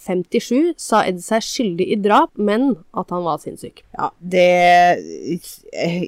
21.11.1957 0.00 0.80
sa 0.80 1.02
Ed 1.08 1.20
seg 1.22 1.44
skyldig 1.44 1.86
i 1.92 1.98
drap, 2.00 2.32
men 2.40 2.72
at 2.96 3.12
han 3.12 3.24
var 3.26 3.40
sinnssyk. 3.42 3.82
Ja, 3.96 4.10
det 4.20 5.00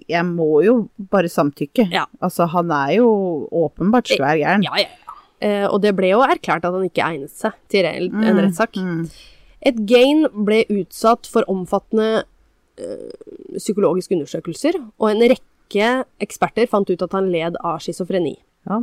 Jeg 0.08 0.24
må 0.28 0.62
jo 0.64 0.88
bare 1.12 1.30
samtykke. 1.32 1.88
Ja. 1.92 2.06
Altså, 2.20 2.48
han 2.50 2.72
er 2.72 2.96
jo 2.98 3.10
åpenbart 3.52 4.08
svær 4.08 4.38
gæren. 4.40 4.64
Ja, 4.66 4.80
ja, 4.80 4.88
ja. 4.88 5.18
Eh, 5.42 5.66
og 5.66 5.80
det 5.82 5.94
ble 5.98 6.12
jo 6.12 6.22
erklært 6.22 6.64
at 6.64 6.74
han 6.74 6.86
ikke 6.86 7.04
egnet 7.04 7.32
seg 7.34 7.56
til 7.72 7.86
en 7.88 8.38
rettssak. 8.38 8.78
Mm. 8.78 9.06
Ed 9.62 9.80
Gain 9.86 10.26
ble 10.46 10.62
utsatt 10.70 11.28
for 11.30 11.46
omfattende 11.50 12.24
eh, 12.78 13.10
psykologiske 13.58 14.14
undersøkelser, 14.16 14.78
og 14.98 15.10
en 15.10 15.24
rekke 15.34 15.90
eksperter 16.22 16.70
fant 16.70 16.90
ut 16.90 17.02
at 17.02 17.14
han 17.16 17.30
led 17.32 17.58
av 17.62 17.82
schizofreni. 17.82 18.36
Ja. 18.70 18.82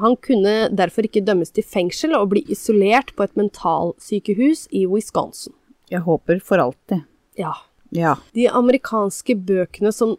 Han 0.00 0.16
kunne 0.22 0.54
derfor 0.74 1.06
ikke 1.06 1.22
dømmes 1.24 1.54
til 1.54 1.66
fengsel 1.66 2.16
og 2.18 2.32
bli 2.32 2.44
isolert 2.50 3.12
på 3.16 3.26
et 3.26 3.36
mentalsykehus 3.38 4.66
i 4.74 4.84
Wisconsin. 4.90 5.54
Jeg 5.92 6.04
håper 6.06 6.40
for 6.42 6.62
alltid. 6.62 7.04
Ja. 7.38 7.54
Ja. 7.94 8.16
De 8.34 8.48
amerikanske 8.50 9.36
bøkene 9.46 9.92
som 9.94 10.16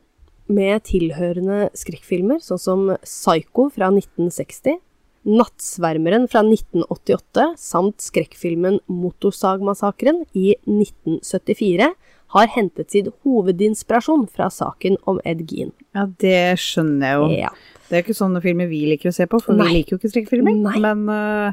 med 0.47 0.83
tilhørende 0.85 1.71
skrekkfilmer, 1.75 2.39
sånn 2.43 2.61
som 2.61 2.89
Psycho 3.03 3.67
fra 3.73 3.89
1960, 3.91 4.77
Nattsvermeren 5.25 6.27
fra 6.29 6.43
1988 6.45 7.55
samt 7.57 8.03
skrekkfilmen 8.05 8.77
Motorsagmassakren 8.85 10.21
i 10.37 10.51
1974 10.69 11.87
har 12.35 12.51
hentet 12.53 12.93
sin 12.93 13.09
hovedinspirasjon 13.25 14.27
fra 14.29 14.51
saken 14.53 14.99
om 15.09 15.17
Ed 15.25 15.41
Gein. 15.49 15.73
ja, 15.97 16.05
det 16.21 16.59
skjønner 16.61 17.07
jeg 17.07 17.17
jo. 17.17 17.31
Ja. 17.39 17.51
Det 17.89 17.97
er 17.99 18.03
ikke 18.03 18.15
sånne 18.17 18.41
filmer 18.41 18.67
vi 18.67 18.83
liker 18.89 19.11
å 19.11 19.13
se 19.13 19.25
på, 19.29 19.39
for 19.43 19.53
Nei. 19.53 19.67
vi 19.67 19.73
liker 19.79 19.95
jo 19.95 19.97
ikke 20.01 20.11
skrekkfilmer. 20.13 20.79
Men 20.81 21.03
uh, 21.09 21.51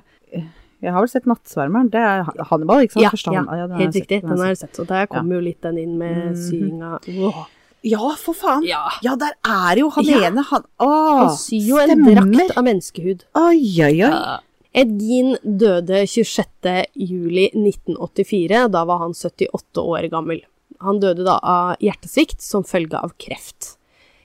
jeg 0.83 0.93
har 0.93 1.01
vel 1.05 1.09
sett 1.13 1.27
'Nattsvermeren'. 1.29 1.91
Det 1.93 2.01
er 2.01 2.23
Hannibal, 2.51 2.81
ikke 2.87 2.97
sant? 2.97 3.05
Ja, 3.05 3.11
Forstand. 3.11 3.37
ja, 3.37 3.57
ja 3.67 3.67
helt 3.77 3.95
riktig. 3.95 4.23
Den 4.23 4.39
har 4.39 4.47
jeg 4.55 4.59
sett. 4.65 4.79
Og 4.81 4.87
der 4.89 5.07
kommer 5.07 5.35
jo 5.37 5.41
litt 5.41 5.61
den 5.63 5.79
inn 5.79 5.99
med 5.99 6.33
Mhm. 6.33 6.37
syinga. 6.37 7.47
Ja, 7.85 8.15
for 8.17 8.33
faen! 8.33 8.63
Ja. 8.65 8.89
Ja, 9.03 9.17
der 9.17 9.33
er 9.45 9.77
jo 9.77 9.89
han 9.91 10.05
Ja. 10.05 10.21
ene, 10.31 10.43
han 10.45 10.63
Å, 10.81 11.19
Han 11.27 11.37
syr 11.37 11.67
jo 11.67 11.79
en 11.79 12.05
drakt 12.05 12.57
av 12.57 12.65
menneskehud. 12.65 13.25
Oi, 13.35 13.83
oi, 13.83 14.03
oi. 14.03 14.39
Ed 14.75 14.99
Gein 15.03 15.37
døde 15.45 16.07
26. 16.07 16.87
juli 16.97 17.51
1984. 17.55 18.71
Da 18.71 18.85
var 18.85 18.99
han 18.99 19.13
78 19.13 19.83
år 19.83 20.09
gammel. 20.11 20.41
Han 20.81 20.99
døde 21.01 21.25
da 21.25 21.39
av 21.43 21.77
hjertesvikt 21.79 22.41
som 22.41 22.63
følge 22.65 22.95
av 23.03 23.13
kreft. 23.19 23.77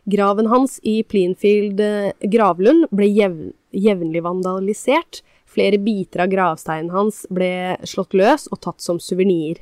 Graven 0.08 0.48
hans 0.48 0.78
i 0.88 1.02
Plinfield 1.04 1.82
eh, 1.84 2.12
gravlund 2.32 2.88
ble 2.96 3.10
jevn, 3.12 3.50
jevnlig 3.76 4.22
vandalisert. 4.24 5.22
Flere 5.48 5.80
biter 5.82 6.24
av 6.24 6.32
gravsteinen 6.32 6.93
hans 6.93 7.26
ble 7.34 7.76
slått 7.88 8.15
løs 8.15 8.46
og 8.52 8.62
tatt 8.63 8.84
som 8.84 9.02
suvenir. 9.04 9.60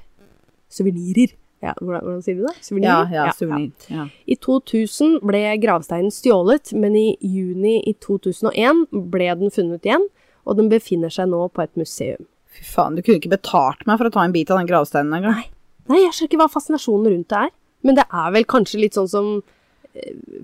Suvenirer. 0.69 1.33
Ja, 1.63 1.71
hvordan, 1.79 2.03
hvordan 2.03 2.21
sier 2.25 2.37
du 2.37 2.43
det? 2.45 2.53
Ja, 2.59 2.65
Suvenirer? 2.67 3.13
ja, 3.15 3.25
suvenir. 3.33 3.87
Ja. 3.89 4.05
I 4.29 4.35
2000 4.43 5.15
ble 5.25 5.41
gravsteinen 5.63 6.13
stjålet, 6.13 6.73
men 6.77 6.97
i 6.99 7.07
juni 7.25 7.79
i 7.89 7.95
2001 8.05 8.83
ble 9.13 9.31
den 9.39 9.53
funnet 9.55 9.87
igjen, 9.87 10.05
og 10.45 10.59
den 10.59 10.69
befinner 10.69 11.13
seg 11.13 11.31
nå 11.31 11.47
på 11.55 11.63
et 11.63 11.73
museum. 11.79 12.27
Fy 12.53 12.67
faen, 12.69 12.93
du 12.97 13.01
kunne 13.01 13.17
ikke 13.17 13.33
betalt 13.33 13.81
meg 13.89 13.97
for 13.97 14.11
å 14.11 14.13
ta 14.13 14.27
en 14.27 14.35
bit 14.35 14.51
av 14.53 14.61
den 14.61 14.69
gravsteinen 14.69 15.15
engang. 15.17 15.41
Nei, 15.89 16.03
jeg 16.03 16.13
skjønner 16.13 16.29
ikke 16.33 16.41
hva 16.43 16.51
fascinasjonen 16.53 17.11
rundt 17.15 17.31
det 17.33 17.41
er, 17.47 17.53
men 17.85 17.97
det 17.97 18.05
er 18.09 18.35
vel 18.35 18.45
kanskje 18.49 18.83
litt 18.83 18.97
sånn 18.97 19.09
som 19.09 19.31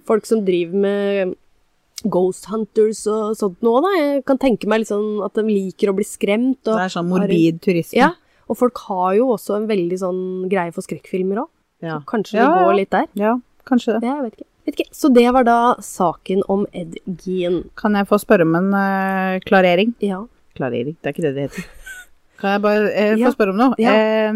folk 0.07 0.25
som 0.29 0.43
driver 0.47 0.81
med 0.85 1.35
ghost 2.11 2.47
hunters 2.49 3.03
og 3.11 3.35
sånt 3.37 3.61
nå, 3.61 3.73
da. 3.85 3.91
Jeg 3.99 4.23
kan 4.25 4.39
tenke 4.41 4.69
meg 4.71 4.87
sånn 4.89 5.19
at 5.25 5.35
de 5.37 5.43
liker 5.45 5.91
å 5.91 5.95
bli 5.97 6.05
skremt. 6.07 6.61
Og 6.65 6.77
Det 6.79 6.85
er 6.87 6.93
sånn 6.95 7.09
morbid 7.11 7.59
turisme. 7.61 7.99
Ja, 7.99 8.11
og 8.49 8.57
folk 8.57 8.81
har 8.87 9.13
jo 9.19 9.27
også 9.35 9.59
en 9.59 9.67
veldig 9.69 9.99
sånn 10.01 10.21
greie 10.51 10.73
for 10.75 10.81
skrekkfilmer 10.85 11.43
òg. 11.43 11.51
Ja. 11.85 11.99
Kanskje 12.09 12.37
Ja, 12.39 12.47
det 12.53 12.63
går 12.65 12.75
litt 12.79 12.91
der. 12.93 13.07
ja, 13.17 13.35
kanskje 13.65 13.99
det. 13.99 14.07
Ja, 14.07 14.15
Jeg 14.15 14.23
vet 14.23 14.33
ikke. 14.39 14.47
vet 14.65 14.75
ikke. 14.79 14.89
Så 14.93 15.13
det 15.13 15.27
var 15.33 15.43
da 15.43 15.59
saken 15.81 16.41
om 16.49 16.65
Ed 16.73 16.97
Gein. 17.25 17.63
Kan 17.75 17.93
jeg 17.97 18.07
få 18.09 18.19
spørre 18.21 18.45
om 18.45 18.55
en 18.55 18.73
uh, 18.73 19.39
klarering? 19.45 19.93
Ja. 20.01 20.23
Klarering, 20.57 20.97
det 21.01 21.09
er 21.09 21.13
ikke 21.15 21.25
det 21.27 21.35
det 21.35 21.45
heter. 21.49 21.69
Kan 22.41 22.55
jeg 22.55 22.61
bare 22.61 22.89
uh, 22.89 23.15
få 23.25 23.31
spørre 23.37 23.53
om 23.53 23.57
noe? 23.61 23.75
Ja. 23.81 23.93
Eh, 23.93 24.33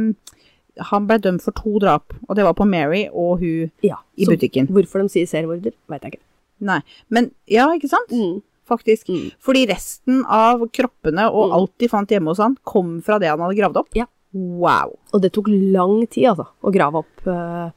han 0.79 1.07
ble 1.07 1.17
dømt 1.19 1.41
for 1.41 1.51
to 1.51 1.79
drap, 1.79 2.13
og 2.29 2.35
det 2.35 2.43
var 2.43 2.53
på 2.53 2.65
Mary 2.67 3.07
og 3.13 3.39
hun 3.39 3.71
ja. 3.83 3.95
i 4.17 4.25
Så 4.25 4.31
butikken. 4.35 4.67
Hvorfor 4.67 5.01
de 5.01 5.09
sier 5.09 5.25
seriemorder, 5.25 5.73
veit 5.89 6.01
jeg 6.03 6.13
ikke. 6.13 6.21
Nei, 6.61 6.81
men 7.09 7.31
ja, 7.47 7.67
ikke 7.75 7.89
sant? 7.89 8.11
Mm. 8.11 8.41
Faktisk. 8.67 9.07
Mm. 9.09 9.31
Fordi 9.39 9.65
resten 9.69 10.23
av 10.25 10.59
kroppene 10.73 11.27
og 11.31 11.49
Mm. 11.51 11.53
alt 11.53 11.71
de 11.77 11.87
fant 11.87 12.09
hjemme 12.09 12.27
hos 12.27 12.39
han, 12.39 12.57
kom 12.65 13.01
fra 13.01 13.19
det 13.19 13.27
han 13.29 13.39
hadde 13.39 13.55
gravd 13.59 13.77
opp. 13.77 13.89
Ja, 13.95 14.05
Wow. 14.35 14.97
Og 15.13 15.21
det 15.21 15.31
tok 15.31 15.45
lang 15.47 16.05
tid, 16.11 16.25
altså, 16.27 16.47
å 16.61 16.71
grave 16.73 16.95
opp. 17.05 17.21
Uh, 17.25 17.69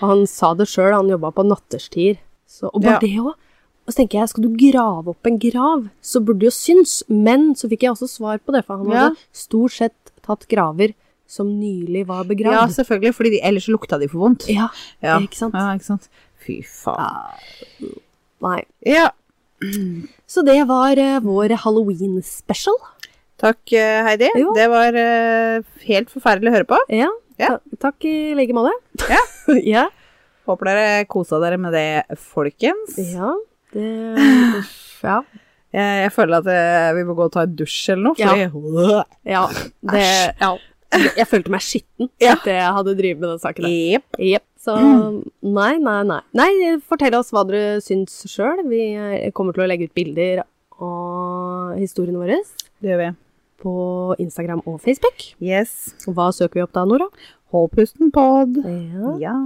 han 0.00 0.26
sa 0.26 0.52
det 0.52 0.66
sjøl, 0.68 0.92
han 0.92 1.08
jobba 1.08 1.30
på 1.32 1.44
natterstider. 1.48 2.18
Og 2.68 2.82
bare 2.82 2.92
Ja. 2.92 2.98
det 3.00 3.16
òg. 3.16 3.32
Og 3.86 3.88
så 3.88 3.96
tenker 3.96 4.20
jeg, 4.20 4.28
skal 4.28 4.42
du 4.44 4.50
grave 4.54 5.08
opp 5.08 5.26
en 5.26 5.38
grav, 5.38 5.88
så 6.02 6.20
burde 6.22 6.40
det 6.40 6.50
jo 6.50 6.50
synes. 6.50 7.02
Men 7.08 7.54
så 7.54 7.66
fikk 7.66 7.80
jeg 7.82 7.92
også 7.92 8.08
svar 8.10 8.38
på 8.44 8.52
det, 8.52 8.66
for 8.66 8.76
han 8.76 8.90
Ja. 8.90 9.08
hadde 9.08 9.16
stort 9.32 9.70
sett 9.72 9.94
tatt 10.22 10.46
graver 10.48 10.92
som 11.32 11.48
nylig 11.48 12.04
var 12.10 12.28
Ja, 12.28 12.66
selvfølgelig, 12.68 13.14
fordi 13.16 13.30
de, 13.36 13.40
ellers 13.48 13.68
lukta 13.72 13.98
de 14.00 14.08
for 14.08 14.20
vondt. 14.26 14.48
Ja, 14.52 14.68
Ja. 15.00 15.18
ikke 15.18 15.38
sant? 15.38 15.54
Ja, 15.56 15.72
ikke 15.72 15.88
sant. 15.88 16.08
Fy 16.44 16.60
faen. 16.66 17.94
Nei. 18.42 18.62
Ja. 18.84 19.10
Så 20.26 20.42
det 20.44 20.58
var 20.68 20.98
uh, 20.98 21.20
vår 21.22 21.54
halloween-special. 21.62 22.76
Takk, 23.42 23.72
eh, 23.72 24.02
Heidi. 24.06 24.28
Jo. 24.38 24.52
Det 24.54 24.68
var 24.70 24.94
uh, 24.94 25.62
helt 25.86 26.10
forferdelig 26.12 26.50
å 26.50 26.56
høre 26.58 26.68
på. 26.68 26.78
Ja. 26.92 27.08
Ja. 27.40 27.56
Ta 27.72 27.88
takk 27.88 28.04
i 28.06 28.34
like 28.38 28.54
måte. 28.54 28.74
Ja. 29.08 29.22
ja. 29.74 29.86
Håper 30.46 30.68
dere 30.68 31.06
kosa 31.10 31.38
dere 31.42 31.58
med 31.62 31.72
det, 31.74 32.18
folkens. 32.18 32.98
Ja. 32.98 33.32
Det 33.72 33.88
Ja. 35.02 35.22
Jeg, 35.72 36.02
jeg 36.04 36.12
føler 36.12 36.42
at 36.42 36.48
eh, 36.52 36.90
vi 36.98 37.02
må 37.08 37.14
gå 37.16 37.24
og 37.24 37.32
ta 37.32 37.46
en 37.46 37.54
dusj 37.56 37.94
eller 37.94 38.10
noe, 38.10 38.16
fordi 38.18 38.42
Ja. 39.32 39.46
Det 39.88 40.04
Ja. 40.42 40.50
Jeg 41.16 41.26
følte 41.30 41.50
meg 41.54 41.62
skitten 41.64 42.08
Ja. 42.20 42.34
etter 42.36 42.52
jeg 42.58 42.72
hadde 42.76 42.94
drevet 42.98 43.20
med 43.22 43.28
den 43.32 43.42
saken. 43.42 43.64
der. 43.64 43.76
Yep. 43.96 44.18
Jepp. 44.18 44.44
Så 44.62 44.74
nei, 45.42 45.72
nei, 45.82 46.02
nei. 46.06 46.20
Nei, 46.38 46.50
fortell 46.86 47.14
oss 47.18 47.32
hva 47.34 47.42
dere 47.48 47.80
syns 47.82 48.12
sjøl. 48.30 48.60
Vi 48.70 48.82
kommer 49.34 49.56
til 49.56 49.64
å 49.64 49.68
legge 49.70 49.88
ut 49.88 49.94
bilder 49.96 50.44
av 50.82 51.74
historiene 51.80 52.20
våre 52.20 52.38
Det 52.82 52.92
gjør 52.92 53.00
vi. 53.02 53.10
på 53.62 53.72
Instagram 54.22 54.62
og 54.66 54.80
Facebook. 54.82 55.24
Yes. 55.40 55.94
Hva 56.06 56.28
søker 56.34 56.60
vi 56.60 56.62
opp 56.66 56.72
da, 56.74 56.84
Nora? 56.84 57.08
Hold 57.52 57.70
pusten 57.74 58.10
pod. 58.14 58.56
Ja. 58.64 59.16
Ja. 59.22 59.36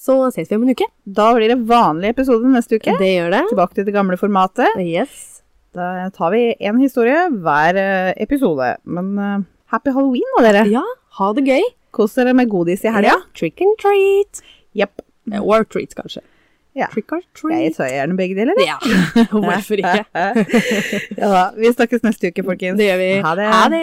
Så 0.00 0.16
ses 0.32 0.48
vi 0.48 0.56
om 0.56 0.62
en 0.64 0.72
uke. 0.74 0.86
Da 1.06 1.32
blir 1.36 1.48
det 1.52 1.58
vanlig 1.68 2.14
episode 2.14 2.48
neste 2.50 2.78
uke. 2.80 2.94
Det 2.98 3.10
gjør 3.18 3.30
det. 3.34 3.42
Tilbake 3.50 3.74
til 3.76 3.84
det 3.84 3.94
gamle 3.94 4.16
formatet. 4.16 4.78
Yes. 4.80 5.42
Da 5.76 6.08
tar 6.14 6.30
vi 6.32 6.54
én 6.58 6.78
historie 6.80 7.28
hver 7.30 7.76
eh, 7.78 8.14
episode. 8.24 8.76
Men 8.86 9.10
eh, 9.18 9.44
happy 9.72 9.92
halloween 9.94 10.34
da, 10.38 10.42
dere. 10.48 10.64
Ja, 10.70 10.82
ha 11.18 11.30
det 11.36 11.46
gøy. 11.48 11.62
Kos 11.94 12.14
dere 12.18 12.34
med 12.38 12.50
godis 12.52 12.84
i 12.86 12.92
helga. 12.94 13.16
Trick 13.38 13.60
and 13.64 13.74
treat. 13.82 14.42
Jepp. 14.78 15.02
Or 15.40 15.64
treat, 15.66 15.94
kanskje. 15.98 16.22
Ja. 16.78 16.86
Trick 16.92 17.10
or 17.12 17.18
Jeg 17.50 17.72
treat. 17.74 17.76
tar 17.80 17.88
gjerne 17.90 18.14
begge 18.18 18.36
deler. 18.38 18.54
Ja, 18.62 18.76
hvorfor 19.34 19.80
ikke? 19.82 20.04
ja. 21.18 21.48
Vi 21.58 21.72
snakkes 21.74 22.04
neste 22.06 22.30
uke, 22.30 22.44
folkens. 22.46 22.78
Det 22.78 22.86
gjør 22.86 23.00
vi. 23.02 23.10
Ha 23.26 23.34
det. 23.40 23.48
Ha 23.50 23.64
det. 23.74 23.82